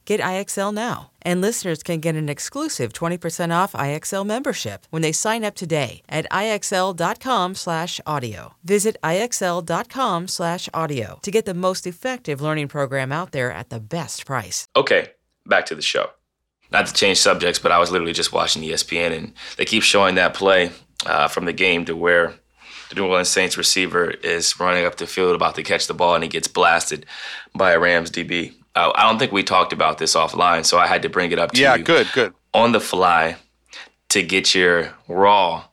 [0.05, 1.11] Get IXL now.
[1.21, 6.01] And listeners can get an exclusive 20% off IXL membership when they sign up today
[6.09, 8.53] at IXL.com/audio.
[8.63, 14.67] Visit IXL.com/audio to get the most effective learning program out there at the best price.
[14.75, 15.09] Okay,
[15.45, 16.09] back to the show.
[16.71, 20.15] Not to change subjects, but I was literally just watching ESPN, and they keep showing
[20.15, 20.71] that play
[21.05, 22.35] uh, from the game to where
[22.89, 26.15] the New Orleans Saints receiver is running up the field about to catch the ball,
[26.15, 27.05] and he gets blasted
[27.53, 28.53] by a Rams DB.
[28.75, 31.39] Uh, I don't think we talked about this offline, so I had to bring it
[31.39, 31.79] up to yeah, you.
[31.79, 32.33] Yeah, good, good.
[32.53, 33.35] On the fly
[34.09, 35.65] to get your raw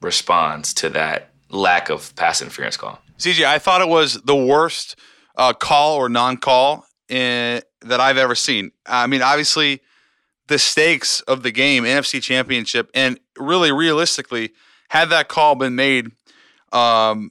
[0.00, 3.00] response to that lack of pass interference call.
[3.18, 4.96] CJ, I thought it was the worst
[5.36, 8.72] uh, call or non-call in, that I've ever seen.
[8.86, 9.80] I mean, obviously,
[10.48, 14.52] the stakes of the game, NFC Championship, and really realistically,
[14.88, 16.10] had that call been made
[16.72, 17.30] um,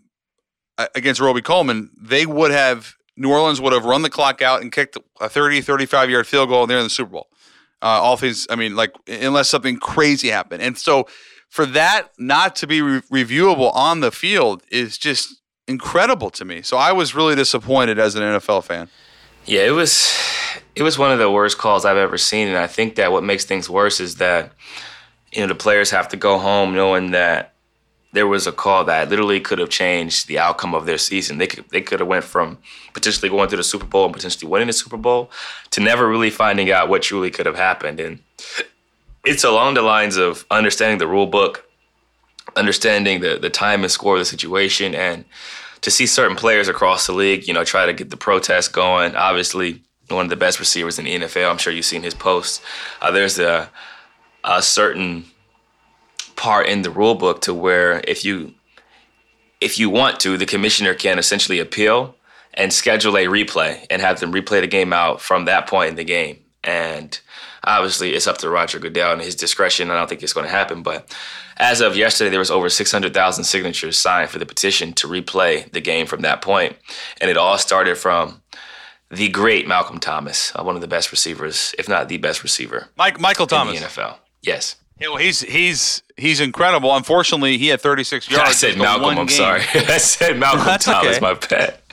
[0.95, 4.97] against Robey-Coleman, they would have New Orleans would have run the clock out and kicked
[5.21, 7.27] a 30, 35 yard field goal, and they're in the Super Bowl.
[7.81, 11.05] Uh, all things, I mean, like unless something crazy happened, and so
[11.49, 16.61] for that not to be re- reviewable on the field is just incredible to me.
[16.61, 18.89] So I was really disappointed as an NFL fan.
[19.45, 20.13] Yeah, it was
[20.75, 23.23] it was one of the worst calls I've ever seen, and I think that what
[23.23, 24.53] makes things worse is that
[25.31, 27.52] you know the players have to go home knowing that
[28.13, 31.39] there was a call that literally could have changed the outcome of their season.
[31.39, 32.59] They could they could have went from
[32.93, 35.31] potentially going to the Super Bowl and potentially winning the Super Bowl
[35.71, 37.99] to never really finding out what truly could have happened.
[37.99, 38.19] And
[39.25, 41.67] it's along the lines of understanding the rule book,
[42.55, 45.25] understanding the the time and score of the situation, and
[45.81, 49.15] to see certain players across the league, you know, try to get the protest going.
[49.15, 51.49] Obviously, one of the best receivers in the NFL.
[51.49, 52.61] I'm sure you've seen his posts.
[53.01, 53.69] Uh, there's a
[54.43, 55.25] a certain
[56.43, 58.53] part in the rule book to where if you
[59.61, 62.15] if you want to, the commissioner can essentially appeal
[62.53, 65.95] and schedule a replay and have them replay the game out from that point in
[65.95, 66.37] the game.
[66.61, 67.17] And
[67.63, 69.89] obviously, it's up to Roger Goodell and his discretion.
[69.89, 71.15] I don't think it's going to happen, but
[71.55, 75.79] as of yesterday, there was over 600,000 signatures signed for the petition to replay the
[75.79, 76.75] game from that point.
[77.21, 78.41] and it all started from
[79.09, 83.17] the great Malcolm Thomas, one of the best receivers, if not the best receiver, Mike
[83.17, 84.17] Michael Thomas in the NFL.
[84.41, 84.75] Yes.
[85.03, 86.95] Yeah, well, he's he's he's incredible.
[86.95, 88.49] Unfortunately, he had 36 yards.
[88.49, 89.19] I said Malcolm.
[89.19, 89.37] I'm game.
[89.37, 89.59] sorry.
[89.73, 91.17] I said Malcolm That's Thomas.
[91.17, 91.19] Okay.
[91.19, 91.83] My pet.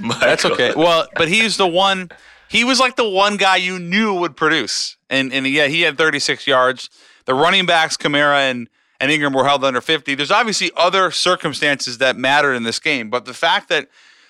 [0.20, 0.72] That's okay.
[0.76, 2.10] Well, but he's the one.
[2.48, 5.98] He was like the one guy you knew would produce, and and yeah, he had
[5.98, 6.90] 36 yards.
[7.24, 8.68] The running backs, Kamara and
[9.00, 10.14] and Ingram were held under 50.
[10.14, 13.88] There's obviously other circumstances that matter in this game, but the fact that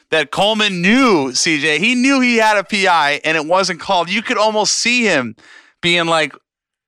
[0.08, 4.08] that Coleman knew CJ, he knew he had a PI and it wasn't called.
[4.08, 5.36] You could almost see him
[5.82, 6.34] being like,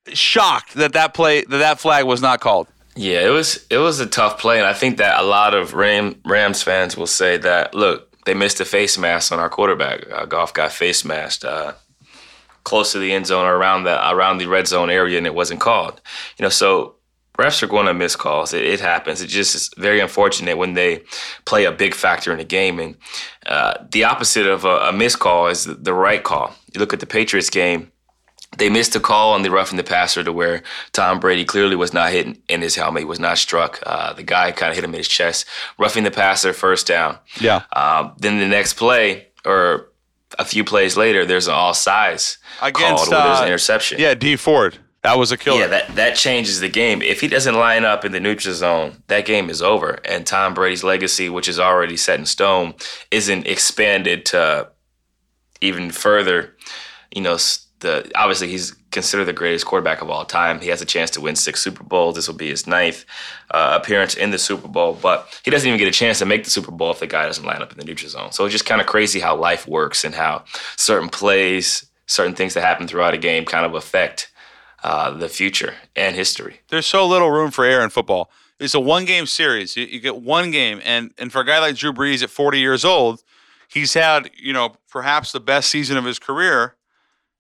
[0.09, 2.69] shocked that that play that that flag was not called.
[2.95, 5.75] Yeah, it was it was a tough play, and I think that a lot of
[5.75, 10.11] Ram, Rams fans will say that look, they missed a face mask on our quarterback.
[10.11, 11.73] Uh, Goff got face masked uh,
[12.65, 15.35] close to the end zone or around the around the red zone area, and it
[15.35, 16.01] wasn't called.
[16.39, 16.97] You know, so
[17.39, 18.53] refs are going to miss calls.
[18.53, 19.21] It, it, happens.
[19.21, 21.03] It just is very unfortunate when they
[21.45, 22.79] play a big factor in the game.
[22.79, 22.97] And
[23.47, 26.55] uh, the opposite of a, a missed call is the, the right call.
[26.75, 27.92] You look at the Patriots game
[28.59, 30.63] they missed a call on the roughing the passer to where
[30.93, 33.01] Tom Brady clearly was not hit in his helmet.
[33.01, 33.81] He was not struck.
[33.85, 35.47] Uh, the guy kind of hit him in his chest.
[35.79, 37.19] Roughing the passer, first down.
[37.41, 37.63] Yeah.
[37.73, 39.89] Um, then the next play, or
[40.39, 43.99] a few plays later, there's an all size Against, called where there's uh, an interception.
[44.01, 44.79] Yeah, Dee Ford.
[45.03, 45.59] That was a killer.
[45.61, 47.03] Yeah, that, that changes the game.
[47.03, 49.99] If he doesn't line up in the neutral zone, that game is over.
[50.05, 52.75] And Tom Brady's legacy, which is already set in stone,
[53.11, 54.69] isn't expanded to
[55.61, 56.55] even further.
[57.15, 60.61] You know, s- the obviously he's considered the greatest quarterback of all time.
[60.61, 62.15] He has a chance to win six Super Bowls.
[62.15, 63.05] This will be his ninth
[63.51, 66.45] uh, appearance in the Super Bowl, but he doesn't even get a chance to make
[66.45, 68.33] the Super Bowl if the guy doesn't line up in the neutral zone.
[68.33, 70.45] So it's just kind of crazy how life works and how
[70.77, 74.33] certain plays, certain things that happen throughout a game kind of affect
[74.83, 76.61] uh, the future and history.
[76.69, 78.31] There's so little room for error in football.
[78.59, 79.77] It's a one game series.
[79.77, 82.61] You, you get one game, and and for a guy like Drew Brees at 40
[82.61, 83.23] years old,
[83.69, 86.77] he's had you know perhaps the best season of his career.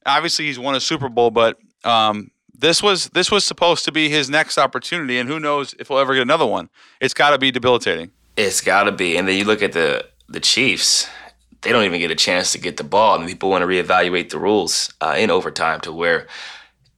[0.07, 4.09] Obviously, he's won a Super Bowl, but um, this was this was supposed to be
[4.09, 6.71] his next opportunity, and who knows if he'll ever get another one.
[7.01, 8.11] It's got to be debilitating.
[8.37, 9.17] It's got to be.
[9.17, 11.09] And then you look at the the Chiefs;
[11.63, 14.31] they don't even get a chance to get the ball, and people want to reevaluate
[14.31, 16.27] the rules uh, in overtime to where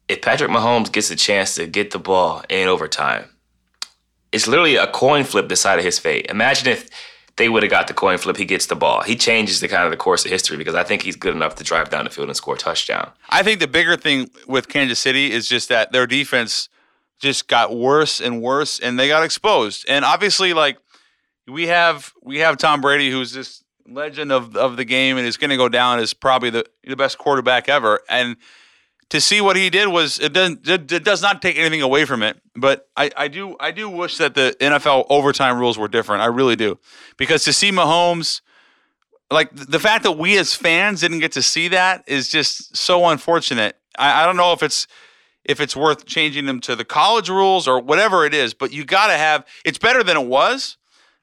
[0.09, 3.31] if Patrick Mahomes gets a chance to get the ball in overtime,
[4.33, 6.27] it's literally a coin flip decided his fate.
[6.29, 6.91] Imagine if
[7.37, 9.03] they would have got the coin flip, he gets the ball.
[9.03, 11.57] He changes the kind of the course of history because I think he's good enough
[11.57, 13.11] to drive down the field and score a touchdown.
[13.29, 16.69] I think the bigger thing with Kansas City is just that their defense
[17.19, 19.85] just got worse and worse, and they got exposed.
[19.89, 20.79] And obviously, like
[21.47, 25.37] we have we have Tom Brady, who's this legend of of the game, and is
[25.37, 28.01] going to go down as probably the the best quarterback ever.
[28.09, 28.37] And
[29.11, 32.23] to see what he did was it doesn't it, does not take anything away from
[32.23, 32.41] it.
[32.55, 36.23] But I, I do I do wish that the NFL overtime rules were different.
[36.23, 36.79] I really do,
[37.17, 38.41] because to see Mahomes
[39.31, 43.07] like the fact that we as fans didn't get to see that is just so
[43.09, 43.77] unfortunate.
[43.99, 44.87] I, I don't know if it's
[45.45, 48.85] if it's worth changing them to the college rules or whatever it is, but you
[48.85, 49.47] got to have.
[49.65, 50.77] It's better than it was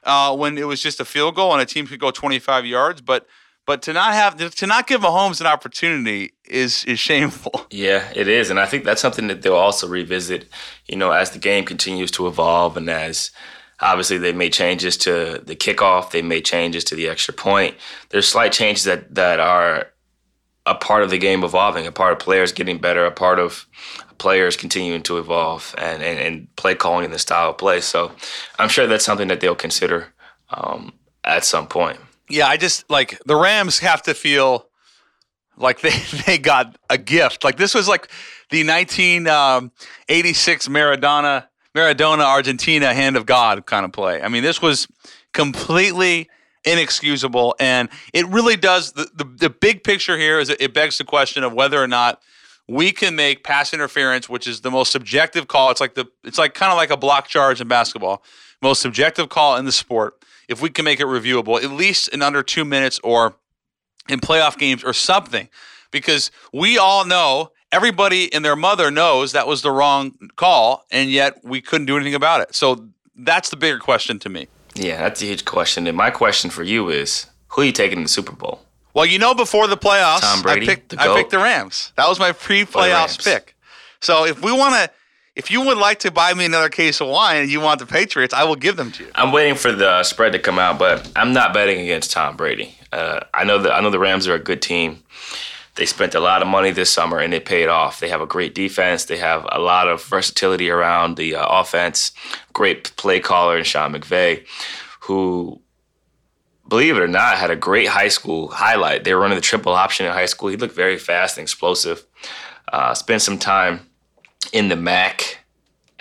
[0.03, 3.01] uh, when it was just a field goal and a team could go 25 yards,
[3.01, 3.27] but
[3.65, 7.51] but to not have to not give Mahomes an opportunity is is shameful.
[7.73, 10.49] Yeah, it is, and I think that's something that they'll also revisit.
[10.87, 13.31] You know, as the game continues to evolve, and as
[13.79, 17.75] obviously they made changes to the kickoff, they made changes to the extra point.
[18.09, 19.87] There's slight changes that that are
[20.65, 23.65] a part of the game evolving, a part of players getting better, a part of
[24.17, 27.79] players continuing to evolve, and and, and play calling and the style of play.
[27.79, 28.11] So,
[28.59, 30.13] I'm sure that's something that they'll consider
[30.49, 30.93] um,
[31.23, 31.99] at some point.
[32.31, 34.67] Yeah, I just like the Rams have to feel
[35.57, 35.93] like they
[36.25, 37.43] they got a gift.
[37.43, 38.09] Like this was like
[38.49, 44.21] the 1986 um, Maradona Maradona Argentina hand of God kind of play.
[44.21, 44.87] I mean, this was
[45.33, 46.29] completely
[46.65, 48.93] inexcusable, and it really does.
[48.93, 51.87] The the, the big picture here is it, it begs the question of whether or
[51.87, 52.21] not
[52.67, 55.71] we can make pass interference, which is the most subjective call.
[55.71, 58.23] It's like the it's like kind of like a block charge in basketball,
[58.61, 60.15] most subjective call in the sport.
[60.51, 63.35] If we can make it reviewable, at least in under two minutes or
[64.09, 65.47] in playoff games or something,
[65.91, 71.09] because we all know everybody and their mother knows that was the wrong call, and
[71.09, 72.53] yet we couldn't do anything about it.
[72.53, 74.47] So that's the bigger question to me.
[74.75, 75.87] Yeah, that's a huge question.
[75.87, 78.65] And my question for you is, who are you taking in the Super Bowl?
[78.93, 81.93] Well, you know, before the playoffs, Tom Brady, I picked the I picked the Rams.
[81.95, 83.55] That was my pre-playoffs pick.
[84.01, 84.89] So if we want to,
[85.35, 87.85] if you would like to buy me another case of wine and you want the
[87.85, 89.11] Patriots, I will give them to you.
[89.15, 92.75] I'm waiting for the spread to come out, but I'm not betting against Tom Brady.
[92.91, 95.03] Uh, I know that I know the Rams are a good team.
[95.75, 98.01] They spent a lot of money this summer and it paid off.
[98.01, 99.05] They have a great defense.
[99.05, 102.11] They have a lot of versatility around the uh, offense.
[102.51, 104.45] Great play caller in Sean McVay,
[104.99, 105.61] who,
[106.67, 109.05] believe it or not, had a great high school highlight.
[109.05, 110.49] They were running the triple option in high school.
[110.49, 112.05] He looked very fast and explosive.
[112.71, 113.90] Uh, spent some time
[114.51, 115.39] in the MAC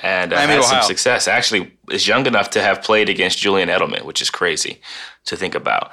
[0.02, 0.88] and uh, Miami, had some Ohio.
[0.88, 1.28] success.
[1.28, 4.80] Actually, is young enough to have played against Julian Edelman, which is crazy
[5.26, 5.90] to think about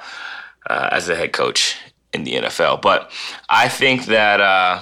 [0.68, 1.76] uh, as a head coach
[2.12, 2.80] in the NFL.
[2.80, 3.10] But
[3.48, 4.80] I think that uh,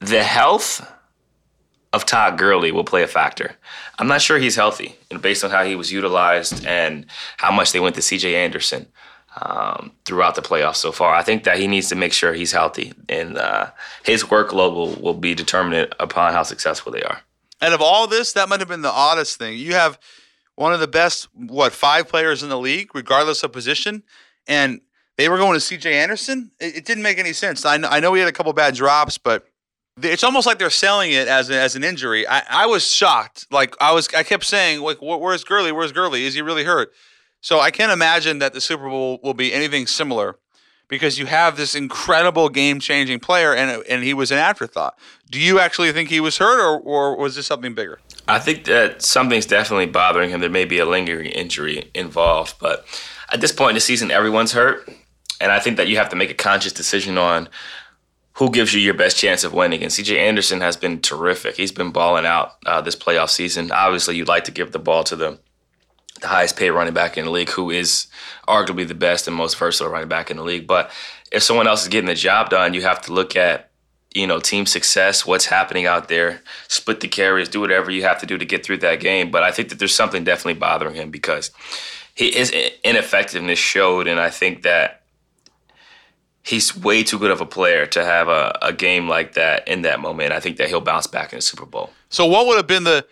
[0.00, 0.86] the health
[1.92, 3.56] of Todd Gurley will play a factor.
[3.98, 7.06] I'm not sure he's healthy, and based on how he was utilized and
[7.38, 8.36] how much they went to C.J.
[8.36, 8.86] Anderson
[9.36, 12.52] um, throughout the playoffs so far, I think that he needs to make sure he's
[12.52, 13.70] healthy, and uh,
[14.04, 17.20] his workload will, will be determinant upon how successful they are.
[17.60, 19.58] And of all this, that might have been the oddest thing.
[19.58, 19.98] You have
[20.56, 24.02] one of the best, what, five players in the league, regardless of position,
[24.46, 24.80] and
[25.16, 25.94] they were going to C.J.
[25.94, 26.50] Anderson.
[26.58, 27.64] It, it didn't make any sense.
[27.64, 29.46] I know, I know he had a couple bad drops, but
[30.02, 32.26] it's almost like they're selling it as a, as an injury.
[32.26, 33.46] I, I was shocked.
[33.50, 35.72] Like I was, I kept saying, like, "Where's Gurley?
[35.72, 36.24] Where's Gurley?
[36.24, 36.92] Is he really hurt?"
[37.40, 40.36] So I can't imagine that the Super Bowl will be anything similar,
[40.90, 44.98] because you have this incredible game changing player and and he was an afterthought.
[45.30, 48.00] Do you actually think he was hurt or, or was this something bigger?
[48.28, 50.40] I think that something's definitely bothering him.
[50.40, 52.84] There may be a lingering injury involved, but
[53.32, 54.90] at this point in the season, everyone's hurt.
[55.40, 57.48] And I think that you have to make a conscious decision on
[58.34, 59.82] who gives you your best chance of winning.
[59.82, 61.56] And CJ Anderson has been terrific.
[61.56, 63.70] He's been balling out uh, this playoff season.
[63.70, 65.38] Obviously, you'd like to give the ball to the
[66.20, 68.06] the highest paid running back in the league, who is
[68.46, 70.66] arguably the best and most versatile running back in the league.
[70.66, 70.90] But
[71.32, 73.70] if someone else is getting the job done, you have to look at
[74.14, 78.20] you know team success, what's happening out there, split the carries, do whatever you have
[78.20, 79.30] to do to get through that game.
[79.30, 81.50] But I think that there's something definitely bothering him because
[82.14, 82.50] his
[82.84, 85.02] ineffectiveness showed, and I think that
[86.42, 89.82] he's way too good of a player to have a, a game like that in
[89.82, 90.32] that moment.
[90.32, 91.90] I think that he'll bounce back in the Super Bowl.
[92.08, 93.06] So, what would have been the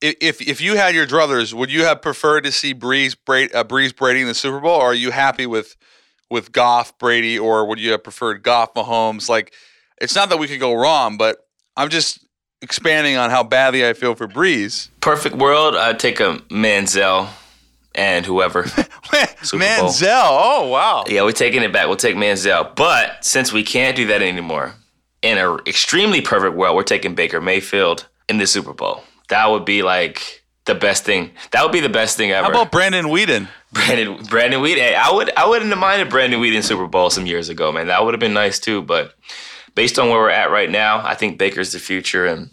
[0.00, 3.64] if if you had your druthers, would you have preferred to see Brees Brady, uh,
[3.64, 5.76] Brees Brady in the Super Bowl, or are you happy with
[6.30, 9.28] with Goff Brady, or would you have preferred Goff Mahomes?
[9.28, 9.52] Like,
[10.00, 11.38] it's not that we could go wrong, but
[11.76, 12.24] I'm just
[12.62, 14.88] expanding on how badly I feel for Brees.
[15.00, 17.28] Perfect world, I'd take a Manziel
[17.94, 18.62] and whoever.
[19.42, 21.04] Manziel, oh wow.
[21.08, 21.88] Yeah, we're taking it back.
[21.88, 24.74] We'll take Manziel, but since we can't do that anymore,
[25.22, 29.04] in an extremely perfect world, we're taking Baker Mayfield in the Super Bowl.
[29.30, 31.32] That would be like the best thing.
[31.52, 32.44] That would be the best thing ever.
[32.44, 33.48] How about Brandon Weeden?
[33.72, 34.94] Brandon Brandon Weeden.
[34.94, 37.86] I would I wouldn't have minded Brandon Weeden Super Bowl some years ago, man.
[37.86, 38.82] That would have been nice too.
[38.82, 39.14] But
[39.74, 42.50] based on where we're at right now, I think Baker's the future, and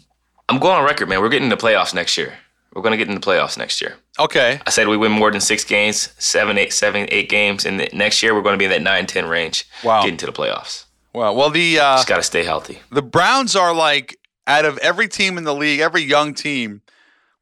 [0.48, 1.20] I'm going on record, man.
[1.20, 2.34] We're getting the playoffs next year.
[2.74, 3.96] We're going to get in the playoffs next year.
[4.18, 4.60] Okay.
[4.64, 8.22] I said we win more than six games, seven, eight, seven, eight games, and next
[8.22, 9.64] year we're going to be in that nine, ten range.
[9.82, 10.02] Wow.
[10.02, 10.84] Getting to the playoffs.
[11.14, 11.32] Wow.
[11.32, 12.80] Well, the uh, just got to stay healthy.
[12.92, 14.17] The Browns are like
[14.48, 16.82] out of every team in the league, every young team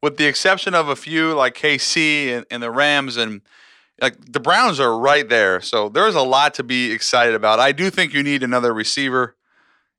[0.01, 3.41] with the exception of a few like KC and, and the Rams and
[3.99, 5.59] like the Browns are right there.
[5.61, 7.59] So there's a lot to be excited about.
[7.59, 9.35] I do think you need another receiver,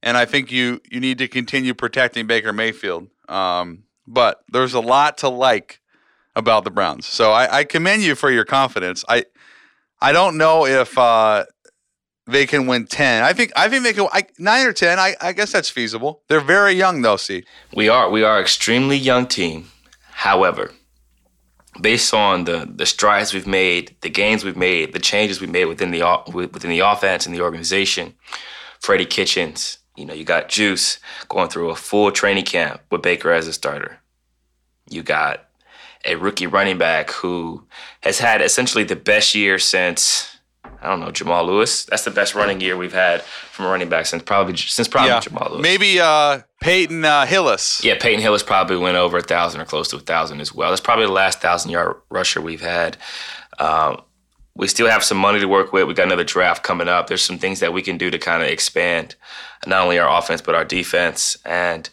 [0.02, 3.08] and I think you you need to continue protecting Baker Mayfield.
[3.28, 5.80] Um, but there's a lot to like
[6.36, 7.06] about the Browns.
[7.06, 9.04] So I, I commend you for your confidence.
[9.08, 9.24] I
[10.00, 11.44] I don't know if uh,
[12.28, 13.22] they can win ten.
[13.22, 14.98] I think I think they can I, nine or ten.
[14.98, 16.22] I, I guess that's feasible.
[16.28, 17.16] They're very young though.
[17.16, 19.70] See, we are we are extremely young team.
[20.10, 20.72] However,
[21.80, 25.66] based on the the strides we've made, the gains we've made, the changes we've made
[25.66, 26.02] within the
[26.32, 28.14] within the offense and the organization,
[28.80, 30.98] Freddie Kitchens, you know, you got Juice
[31.28, 33.98] going through a full training camp with Baker as a starter.
[34.90, 35.48] You got
[36.04, 37.66] a rookie running back who
[38.02, 40.37] has had essentially the best year since
[40.88, 41.84] I don't know Jamal Lewis.
[41.84, 45.10] That's the best running year we've had from a running back since probably since probably
[45.10, 45.20] yeah.
[45.20, 45.62] Jamal Lewis.
[45.62, 47.84] Maybe uh, Peyton uh, Hillis.
[47.84, 50.70] Yeah, Peyton Hillis probably went over a thousand or close to a thousand as well.
[50.70, 52.96] That's probably the last thousand yard rusher we've had.
[53.58, 54.00] Um,
[54.56, 55.86] we still have some money to work with.
[55.86, 57.08] We got another draft coming up.
[57.08, 59.14] There's some things that we can do to kind of expand
[59.66, 61.36] not only our offense but our defense.
[61.44, 61.86] And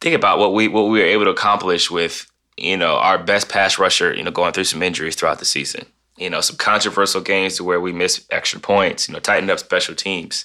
[0.00, 3.50] think about what we what we were able to accomplish with you know our best
[3.50, 4.14] pass rusher.
[4.14, 5.84] You know, going through some injuries throughout the season
[6.16, 9.58] you know, some controversial games to where we miss extra points, you know, tighten up
[9.58, 10.44] special teams,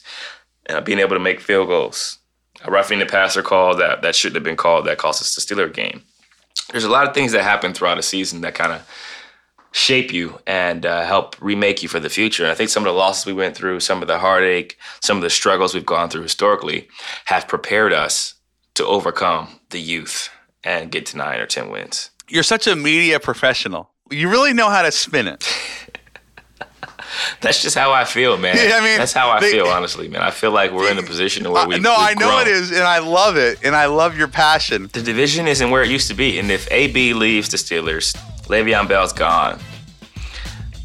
[0.70, 2.20] uh, being able to make field goals.
[2.64, 5.42] A roughing the passer call that, that shouldn't have been called that cost us the
[5.42, 6.04] Steeler game.
[6.72, 8.88] There's a lot of things that happen throughout a season that kind of
[9.72, 12.44] shape you and uh, help remake you for the future.
[12.44, 15.18] And I think some of the losses we went through, some of the heartache, some
[15.18, 16.88] of the struggles we've gone through historically
[17.26, 18.36] have prepared us
[18.76, 20.30] to overcome the youth
[20.64, 22.12] and get to nine or 10 wins.
[22.28, 25.48] You're such a media professional you really know how to spin it.
[27.42, 28.56] That's just how I feel, man.
[28.56, 30.22] Yeah, I mean, that's how I they, feel, honestly, man.
[30.22, 31.76] I feel like we're in a position where we.
[31.76, 32.42] Uh, no, I know grown.
[32.42, 34.90] it is, and I love it, and I love your passion.
[34.94, 38.16] The division isn't where it used to be, and if AB leaves the Steelers,
[38.48, 39.60] Le'Veon Bell's gone.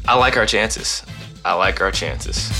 [0.07, 1.03] I like our chances.
[1.45, 2.51] I like our chances.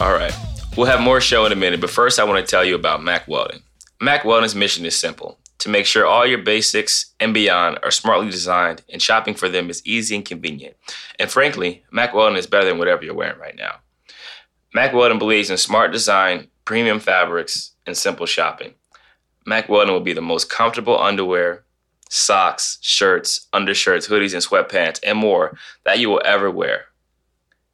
[0.00, 0.34] All right,
[0.76, 3.02] we'll have more show in a minute, but first, I want to tell you about
[3.02, 3.62] Mack Weldon.
[4.00, 8.28] Mack Weldon's mission is simple to make sure all your basics and beyond are smartly
[8.28, 10.74] designed and shopping for them is easy and convenient.
[11.20, 13.76] And frankly, Mack Weldon is better than whatever you're wearing right now.
[14.74, 18.74] Mack Weldon believes in smart design, premium fabrics, and simple shopping.
[19.46, 21.62] Mack Weldon will be the most comfortable underwear,
[22.10, 26.86] socks, shirts, undershirts, hoodies, and sweatpants, and more that you will ever wear.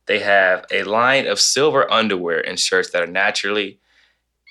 [0.04, 3.80] They have a line of silver underwear and shirts that are naturally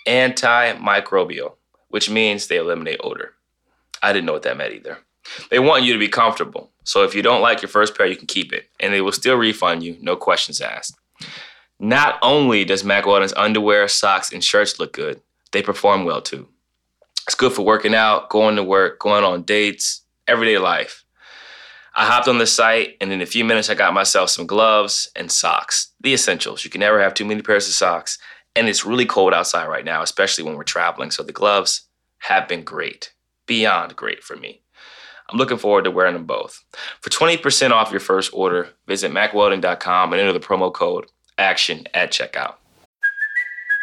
[0.08, 1.58] antimicrobial
[1.90, 3.34] which means they eliminate odor.
[4.02, 5.00] I didn't know what that meant either.
[5.50, 6.72] They want you to be comfortable.
[6.84, 9.12] So if you don't like your first pair, you can keep it, and they will
[9.12, 10.98] still refund you, no questions asked.
[11.80, 15.22] Not only does Mack Weldon's underwear, socks, and shirts look good,
[15.52, 16.48] they perform well too.
[17.26, 21.04] It's good for working out, going to work, going on dates, everyday life.
[21.94, 25.10] I hopped on the site, and in a few minutes, I got myself some gloves
[25.16, 25.92] and socks.
[26.00, 26.64] The essentials.
[26.64, 28.18] You can never have too many pairs of socks.
[28.58, 31.12] And it's really cold outside right now, especially when we're traveling.
[31.12, 31.88] So the gloves
[32.20, 33.14] have been great,
[33.46, 34.62] beyond great for me.
[35.30, 36.64] I'm looking forward to wearing them both.
[37.02, 41.06] For 20% off your first order, visit mackweldon.com and enter the promo code
[41.38, 42.56] ACTION at checkout.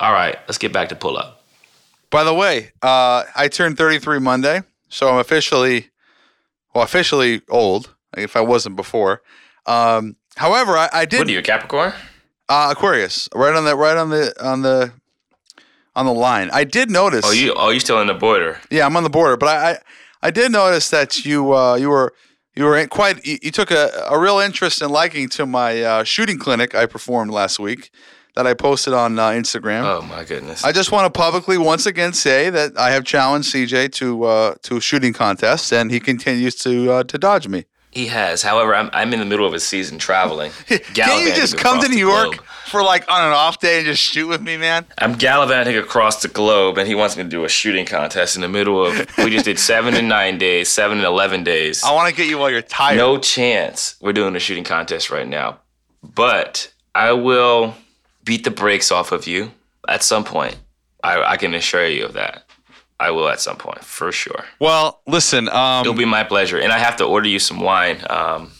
[0.00, 1.42] All right, let's get back to pull up.
[2.10, 5.90] By the way, uh, I turned 33 Monday, so I'm officially,
[6.74, 7.94] well, officially old.
[8.16, 9.22] If I wasn't before.
[9.66, 11.92] Um, however, I, I did What are you, a Capricorn?
[12.48, 14.92] uh, Aquarius right on the right on the on the
[15.96, 16.48] on the line.
[16.52, 17.24] I did notice.
[17.24, 18.60] Oh, you oh you still in the border?
[18.70, 19.78] Yeah, I'm on the border, but I I,
[20.22, 22.14] I did notice that you uh, you were
[22.54, 25.82] you were in quite you, you took a, a real interest and liking to my
[25.82, 27.90] uh, shooting clinic I performed last week
[28.34, 29.82] that I posted on uh, Instagram.
[29.84, 30.64] Oh my goodness.
[30.64, 34.54] I just want to publicly once again say that I have challenged CJ to uh,
[34.62, 37.64] to shooting contests, and he continues to uh, to dodge me.
[37.90, 38.42] he has.
[38.42, 40.50] However, I'm I'm in the middle of a season traveling.
[40.66, 42.44] Can't you just come to New York globe.
[42.66, 44.84] for like on an off day and just shoot with me, man?
[44.98, 48.42] I'm gallivanting across the globe, and he wants me to do a shooting contest in
[48.42, 48.92] the middle of.
[49.18, 51.84] We just did seven and nine days, seven and eleven days.
[51.84, 52.96] I want to get you while you're tired.
[52.96, 55.60] No chance we're doing a shooting contest right now.
[56.02, 57.74] But I will
[58.24, 59.52] beat the brakes off of you
[59.88, 60.56] at some point.
[61.02, 62.44] I, I can assure you of that.
[62.98, 64.44] I will at some point, for sure.
[64.60, 65.48] Well, listen.
[65.48, 66.58] Um, It'll be my pleasure.
[66.58, 67.98] And I have to order you some wine.
[68.08, 68.52] Um,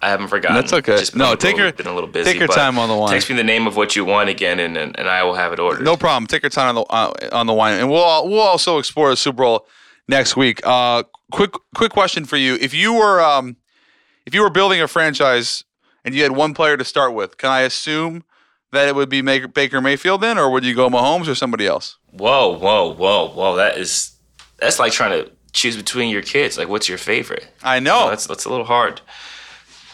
[0.00, 0.56] I haven't forgotten.
[0.56, 0.98] That's okay.
[0.98, 2.30] Just No, little- take your- been a little busy.
[2.32, 3.10] take your time on the wine.
[3.10, 5.52] Text me the name of what you want again, and, and, and I will have
[5.52, 5.84] it ordered.
[5.84, 6.26] no problem.
[6.26, 9.16] Take your time on the uh, on the wine, and we'll we'll also explore the
[9.16, 9.66] Super Bowl
[10.08, 10.60] next week.
[10.64, 13.56] Uh, quick quick question for you: If you were um,
[14.26, 15.62] if you were building a franchise
[16.04, 18.24] and you had one player to start with, can I assume
[18.72, 21.96] that it would be Baker Mayfield then, or would you go Mahomes or somebody else?
[22.10, 23.56] Whoa, whoa, whoa, whoa!
[23.56, 24.12] That is
[24.58, 26.58] that's like trying to choose between your kids.
[26.58, 27.46] Like, what's your favorite?
[27.62, 28.08] I know.
[28.08, 29.00] That's that's a little hard.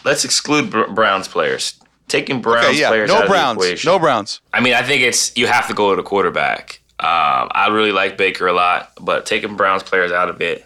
[0.05, 1.79] Let's exclude Br- Browns players.
[2.07, 2.87] Taking Browns okay, yeah.
[2.89, 3.59] players No out of Browns.
[3.59, 3.87] the equation.
[3.91, 4.41] No Browns.
[4.53, 6.81] I mean, I think it's you have to go to the quarterback.
[6.99, 10.65] Um, I really like Baker a lot, but taking Browns players out of it,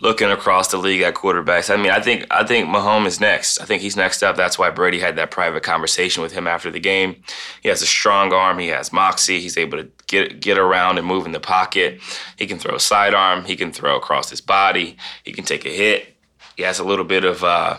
[0.00, 1.72] looking across the league at quarterbacks.
[1.72, 3.60] I mean, I think I think Mahomes is next.
[3.60, 4.36] I think he's next up.
[4.36, 7.22] That's why Brady had that private conversation with him after the game.
[7.62, 8.58] He has a strong arm.
[8.58, 9.40] He has moxie.
[9.40, 12.00] He's able to get get around and move in the pocket.
[12.36, 13.44] He can throw a sidearm.
[13.44, 14.96] He can throw across his body.
[15.24, 16.14] He can take a hit.
[16.56, 17.42] He has a little bit of.
[17.42, 17.78] Uh,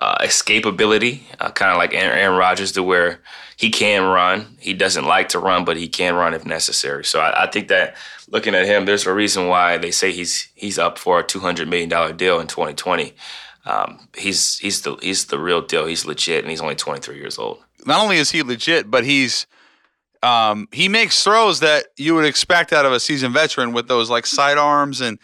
[0.00, 3.20] uh, escapability, uh, kind of like Aaron, Rodgers, to where
[3.56, 4.56] he can run.
[4.60, 7.04] He doesn't like to run, but he can run if necessary.
[7.04, 7.96] So I, I think that
[8.28, 11.68] looking at him, there's a reason why they say he's he's up for a 200
[11.68, 13.14] million dollar deal in 2020.
[13.66, 15.86] Um, he's he's the he's the real deal.
[15.86, 17.58] He's legit, and he's only 23 years old.
[17.84, 19.46] Not only is he legit, but he's
[20.22, 24.10] um, he makes throws that you would expect out of a seasoned veteran with those
[24.10, 25.18] like sidearms and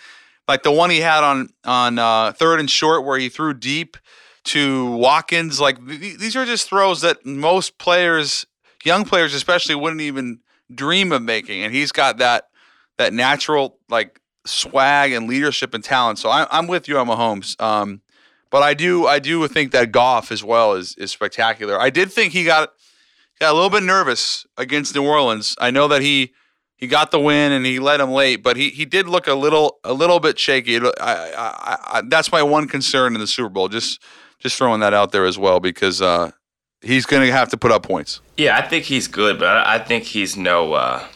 [0.46, 3.96] like the one he had on on uh, third and short where he threw deep
[4.44, 5.60] to Watkins.
[5.60, 8.46] Like th- these are just throws that most players,
[8.84, 10.40] young players especially, wouldn't even
[10.72, 11.62] dream of making.
[11.62, 12.48] And he's got that
[12.98, 16.18] that natural like swag and leadership and talent.
[16.18, 17.60] So I, I'm with you on Mahomes.
[17.60, 18.02] Um,
[18.50, 21.80] but I do I do think that Goff as well is is spectacular.
[21.80, 22.72] I did think he got
[23.40, 25.56] got a little bit nervous against New Orleans.
[25.58, 26.34] I know that he
[26.76, 29.34] he got the win and he led him late, but he, he did look a
[29.34, 30.78] little a little bit shaky.
[30.78, 33.68] I, I, I, that's my one concern in the Super Bowl.
[33.68, 34.00] Just
[34.40, 36.30] just throwing that out there as well because uh,
[36.80, 38.20] he's going to have to put up points.
[38.36, 40.74] Yeah, I think he's good, but I, I think he's no.
[40.74, 41.06] Uh,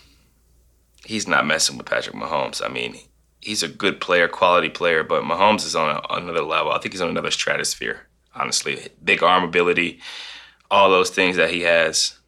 [1.05, 2.63] he's not messing with Patrick Mahomes.
[2.65, 2.97] I mean,
[3.41, 6.73] he's a good player, quality player, but Mahomes is on a, another level.
[6.73, 8.07] I think he's on another stratosphere.
[8.35, 10.01] Honestly, big arm ability,
[10.71, 12.19] all those things that he has.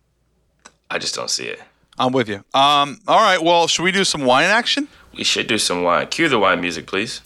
[0.91, 1.61] I just don't see it.
[1.99, 2.43] I'm with you.
[2.55, 3.41] Um, all right.
[3.41, 4.89] Well, should we do some wine action?
[5.17, 6.07] We should do some wine.
[6.09, 7.21] Cue the wine music, please.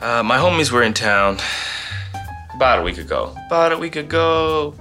[0.00, 1.38] Uh, my homies were in town
[2.58, 3.32] about a week ago.
[3.46, 4.74] About a week ago.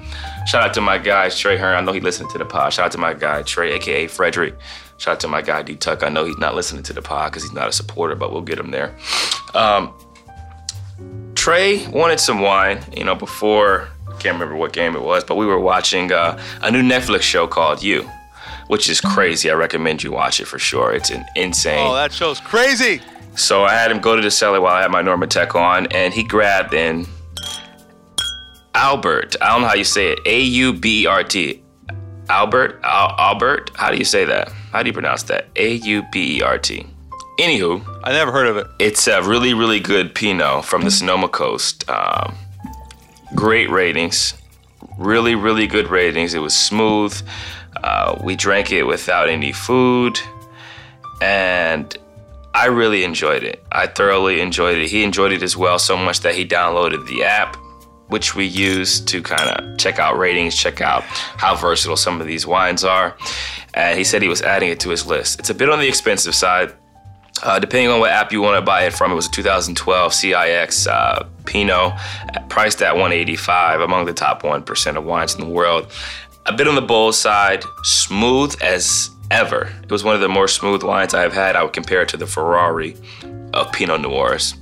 [0.47, 1.75] Shout out to my guy Trey Hearn.
[1.75, 2.73] I know he listened to the pod.
[2.73, 4.55] Shout out to my guy Trey, aka Frederick.
[4.97, 6.01] Shout out to my guy D Tuck.
[6.01, 8.41] I know he's not listening to the pod because he's not a supporter, but we'll
[8.41, 8.97] get him there.
[9.53, 9.93] Um,
[11.35, 15.35] Trey wanted some wine, you know, before I can't remember what game it was, but
[15.35, 18.09] we were watching uh, a new Netflix show called You,
[18.69, 19.51] which is crazy.
[19.51, 20.93] I recommend you watch it for sure.
[20.93, 21.87] It's an insane.
[21.87, 23.01] Oh, that show's crazy.
[23.35, 26.11] So I had him go to the cellar while I had my NormaTec on, and
[26.11, 27.05] he grabbed in
[28.77, 29.35] Albert.
[29.41, 30.19] I don't know how you say it.
[30.27, 31.63] A U B E R T.
[32.29, 32.79] Albert?
[32.83, 33.71] Al- Albert?
[33.75, 34.51] How do you say that?
[34.71, 35.47] How do you pronounce that?
[35.55, 36.85] A U B E R T.
[37.39, 38.67] Anywho, I never heard of it.
[38.79, 41.89] it's a really, really good Pinot from the Sonoma Coast.
[41.89, 42.35] Um,
[43.35, 44.35] great ratings.
[44.99, 46.35] Really, really good ratings.
[46.35, 47.19] It was smooth.
[47.83, 50.19] Uh, we drank it without any food.
[51.21, 51.95] And
[52.53, 53.63] I really enjoyed it.
[53.71, 54.89] I thoroughly enjoyed it.
[54.89, 57.55] He enjoyed it as well, so much that he downloaded the app,
[58.07, 62.27] which we use to kind of check out ratings, check out how versatile some of
[62.27, 63.15] these wines are.
[63.73, 65.39] And he said he was adding it to his list.
[65.39, 66.73] It's a bit on the expensive side.
[67.43, 70.13] Uh, depending on what app you want to buy it from, it was a 2012
[70.13, 71.93] CIX uh, Pinot,
[72.49, 75.91] priced at 185, among the top 1% of wines in the world.
[76.47, 79.71] A bit on the bold side, smooth as ever.
[79.83, 81.55] It was one of the more smooth wines I have had.
[81.55, 82.95] I would compare it to the Ferrari
[83.53, 84.55] of Pinot Noirs.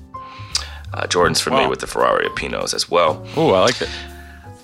[0.96, 1.72] Uh, Jordan's familiar Wow.
[1.72, 3.22] with the Ferrari of Pinots as well.
[3.38, 3.90] Ooh, I like it.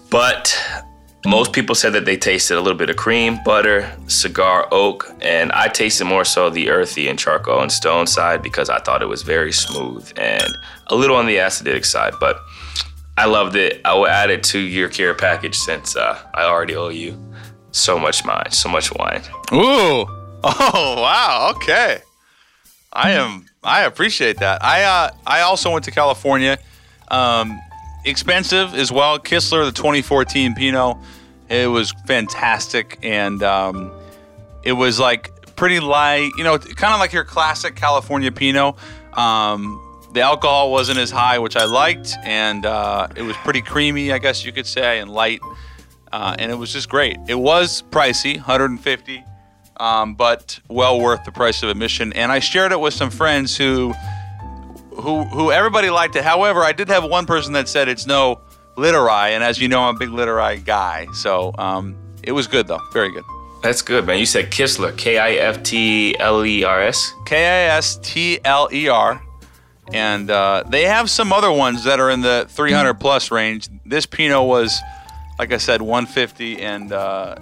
[0.10, 0.58] But
[1.26, 5.52] most people said that they tasted a little bit of cream, butter, cigar, oak, and
[5.52, 9.08] I tasted more so the earthy and charcoal and stone side because I thought it
[9.08, 10.48] was very smooth and
[10.88, 12.14] a little on the acidic side.
[12.20, 12.40] But
[13.18, 13.82] I loved it.
[13.86, 17.18] I will add it to your care package since uh, I already owe you
[17.72, 19.22] so much wine, so much wine.
[19.54, 20.06] Ooh.
[20.44, 21.52] Oh wow.
[21.56, 22.00] Okay.
[22.92, 23.46] I am.
[23.64, 24.64] I appreciate that.
[24.64, 26.58] I uh, I also went to California.
[27.10, 27.62] Um,
[28.06, 29.20] expensive as well.
[29.20, 30.98] Kistler, the 2014 Pinot.
[31.48, 33.92] It was fantastic, and um,
[34.64, 36.32] it was like pretty light.
[36.38, 38.76] You know, kind of like your classic California Pinot.
[39.14, 39.80] Um,
[40.14, 44.18] the alcohol wasn't as high, which I liked, and uh, it was pretty creamy, I
[44.18, 45.42] guess you could say, and light.
[46.12, 47.18] Uh, and it was just great.
[47.28, 49.24] It was pricey, 150
[49.82, 52.14] um, but well worth the price of admission.
[52.14, 53.94] And I shared it with some friends who,
[54.92, 56.24] who, who everybody liked it.
[56.24, 58.42] However, I did have one person that said it's no
[58.78, 61.08] Littorai, and as you know, I'm a big Littorai guy.
[61.14, 63.24] So um, it was good though, very good.
[63.64, 64.18] That's good, man.
[64.18, 67.14] You said Kistler, K I F T L E R S.
[67.26, 69.22] K I S T L E R,
[69.94, 73.68] and uh, they have some other ones that are in the 300 plus range.
[73.86, 74.80] This Pinot was,
[75.38, 77.36] like I said, 150, and uh,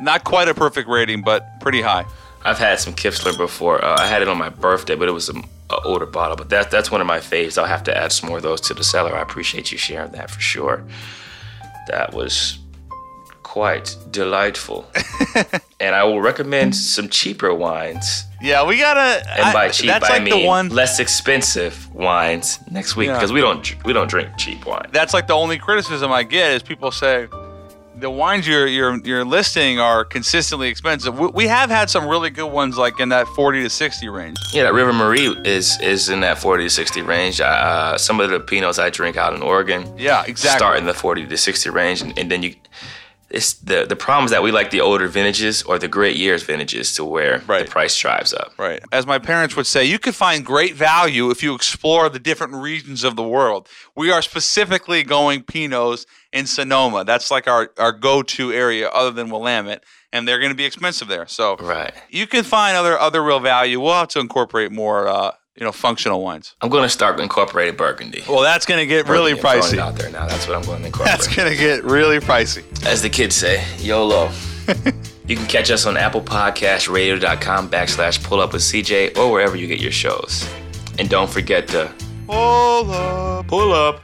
[0.00, 2.04] not quite a perfect rating, but pretty high.
[2.44, 3.82] I've had some Kistler before.
[3.84, 5.44] Uh, I had it on my birthday, but it was an
[5.84, 6.36] older bottle.
[6.36, 7.56] But that, that's one of my faves.
[7.56, 9.14] I'll have to add some more of those to the cellar.
[9.16, 10.84] I appreciate you sharing that for sure.
[11.88, 12.58] That was
[13.42, 14.84] quite delightful.
[15.80, 18.24] and I will recommend some cheaper wines.
[18.42, 19.26] Yeah, we gotta.
[19.30, 20.68] And by I- cheap, that's I like mean the one.
[20.68, 23.14] less expensive wines next week Yeah.
[23.14, 24.88] because we don't we don't drink cheap wine.
[24.92, 27.26] That's like the only criticism I get is people say
[27.96, 31.18] the wines you're you're you're listing are consistently expensive.
[31.18, 34.36] We, we have had some really good ones like in that 40 to 60 range.
[34.52, 37.40] Yeah, that River Marie is is in that 40 to 60 range.
[37.40, 39.96] Uh, some of the Pinots I drink out in Oregon.
[39.96, 40.58] Yeah, exactly.
[40.58, 42.54] Start in the 40 to 60 range, and, and then you.
[43.34, 46.42] It's the the problem is that we like the older vintages or the great years
[46.44, 47.64] vintages to where Right.
[47.66, 48.52] the price drives up.
[48.58, 48.80] Right.
[48.92, 52.54] As my parents would say, you can find great value if you explore the different
[52.54, 53.68] regions of the world.
[53.96, 57.04] We are specifically going Pinots in Sonoma.
[57.04, 59.82] That's like our, our go to area other than Willamette,
[60.12, 61.26] and they're going to be expensive there.
[61.26, 61.92] So Right.
[62.10, 63.80] you can find other other real value.
[63.80, 66.54] We'll have to incorporate more uh, you know functional wines.
[66.60, 68.22] I'm going to start incorporating Burgundy.
[68.28, 69.78] Well, that's going to get really Burgundy, I'm throwing it pricey.
[69.80, 70.26] out there now.
[70.26, 71.18] That's what I'm going to incorporate.
[71.18, 72.62] That's going to get really pricey.
[72.86, 74.30] As the kids say, YOLO.
[75.26, 79.56] you can catch us on Apple Podcast, radio.com backslash pull up with CJ or wherever
[79.56, 80.48] you get your shows.
[80.98, 81.92] And don't forget to
[82.26, 83.46] Pull up.
[83.46, 84.00] pull up.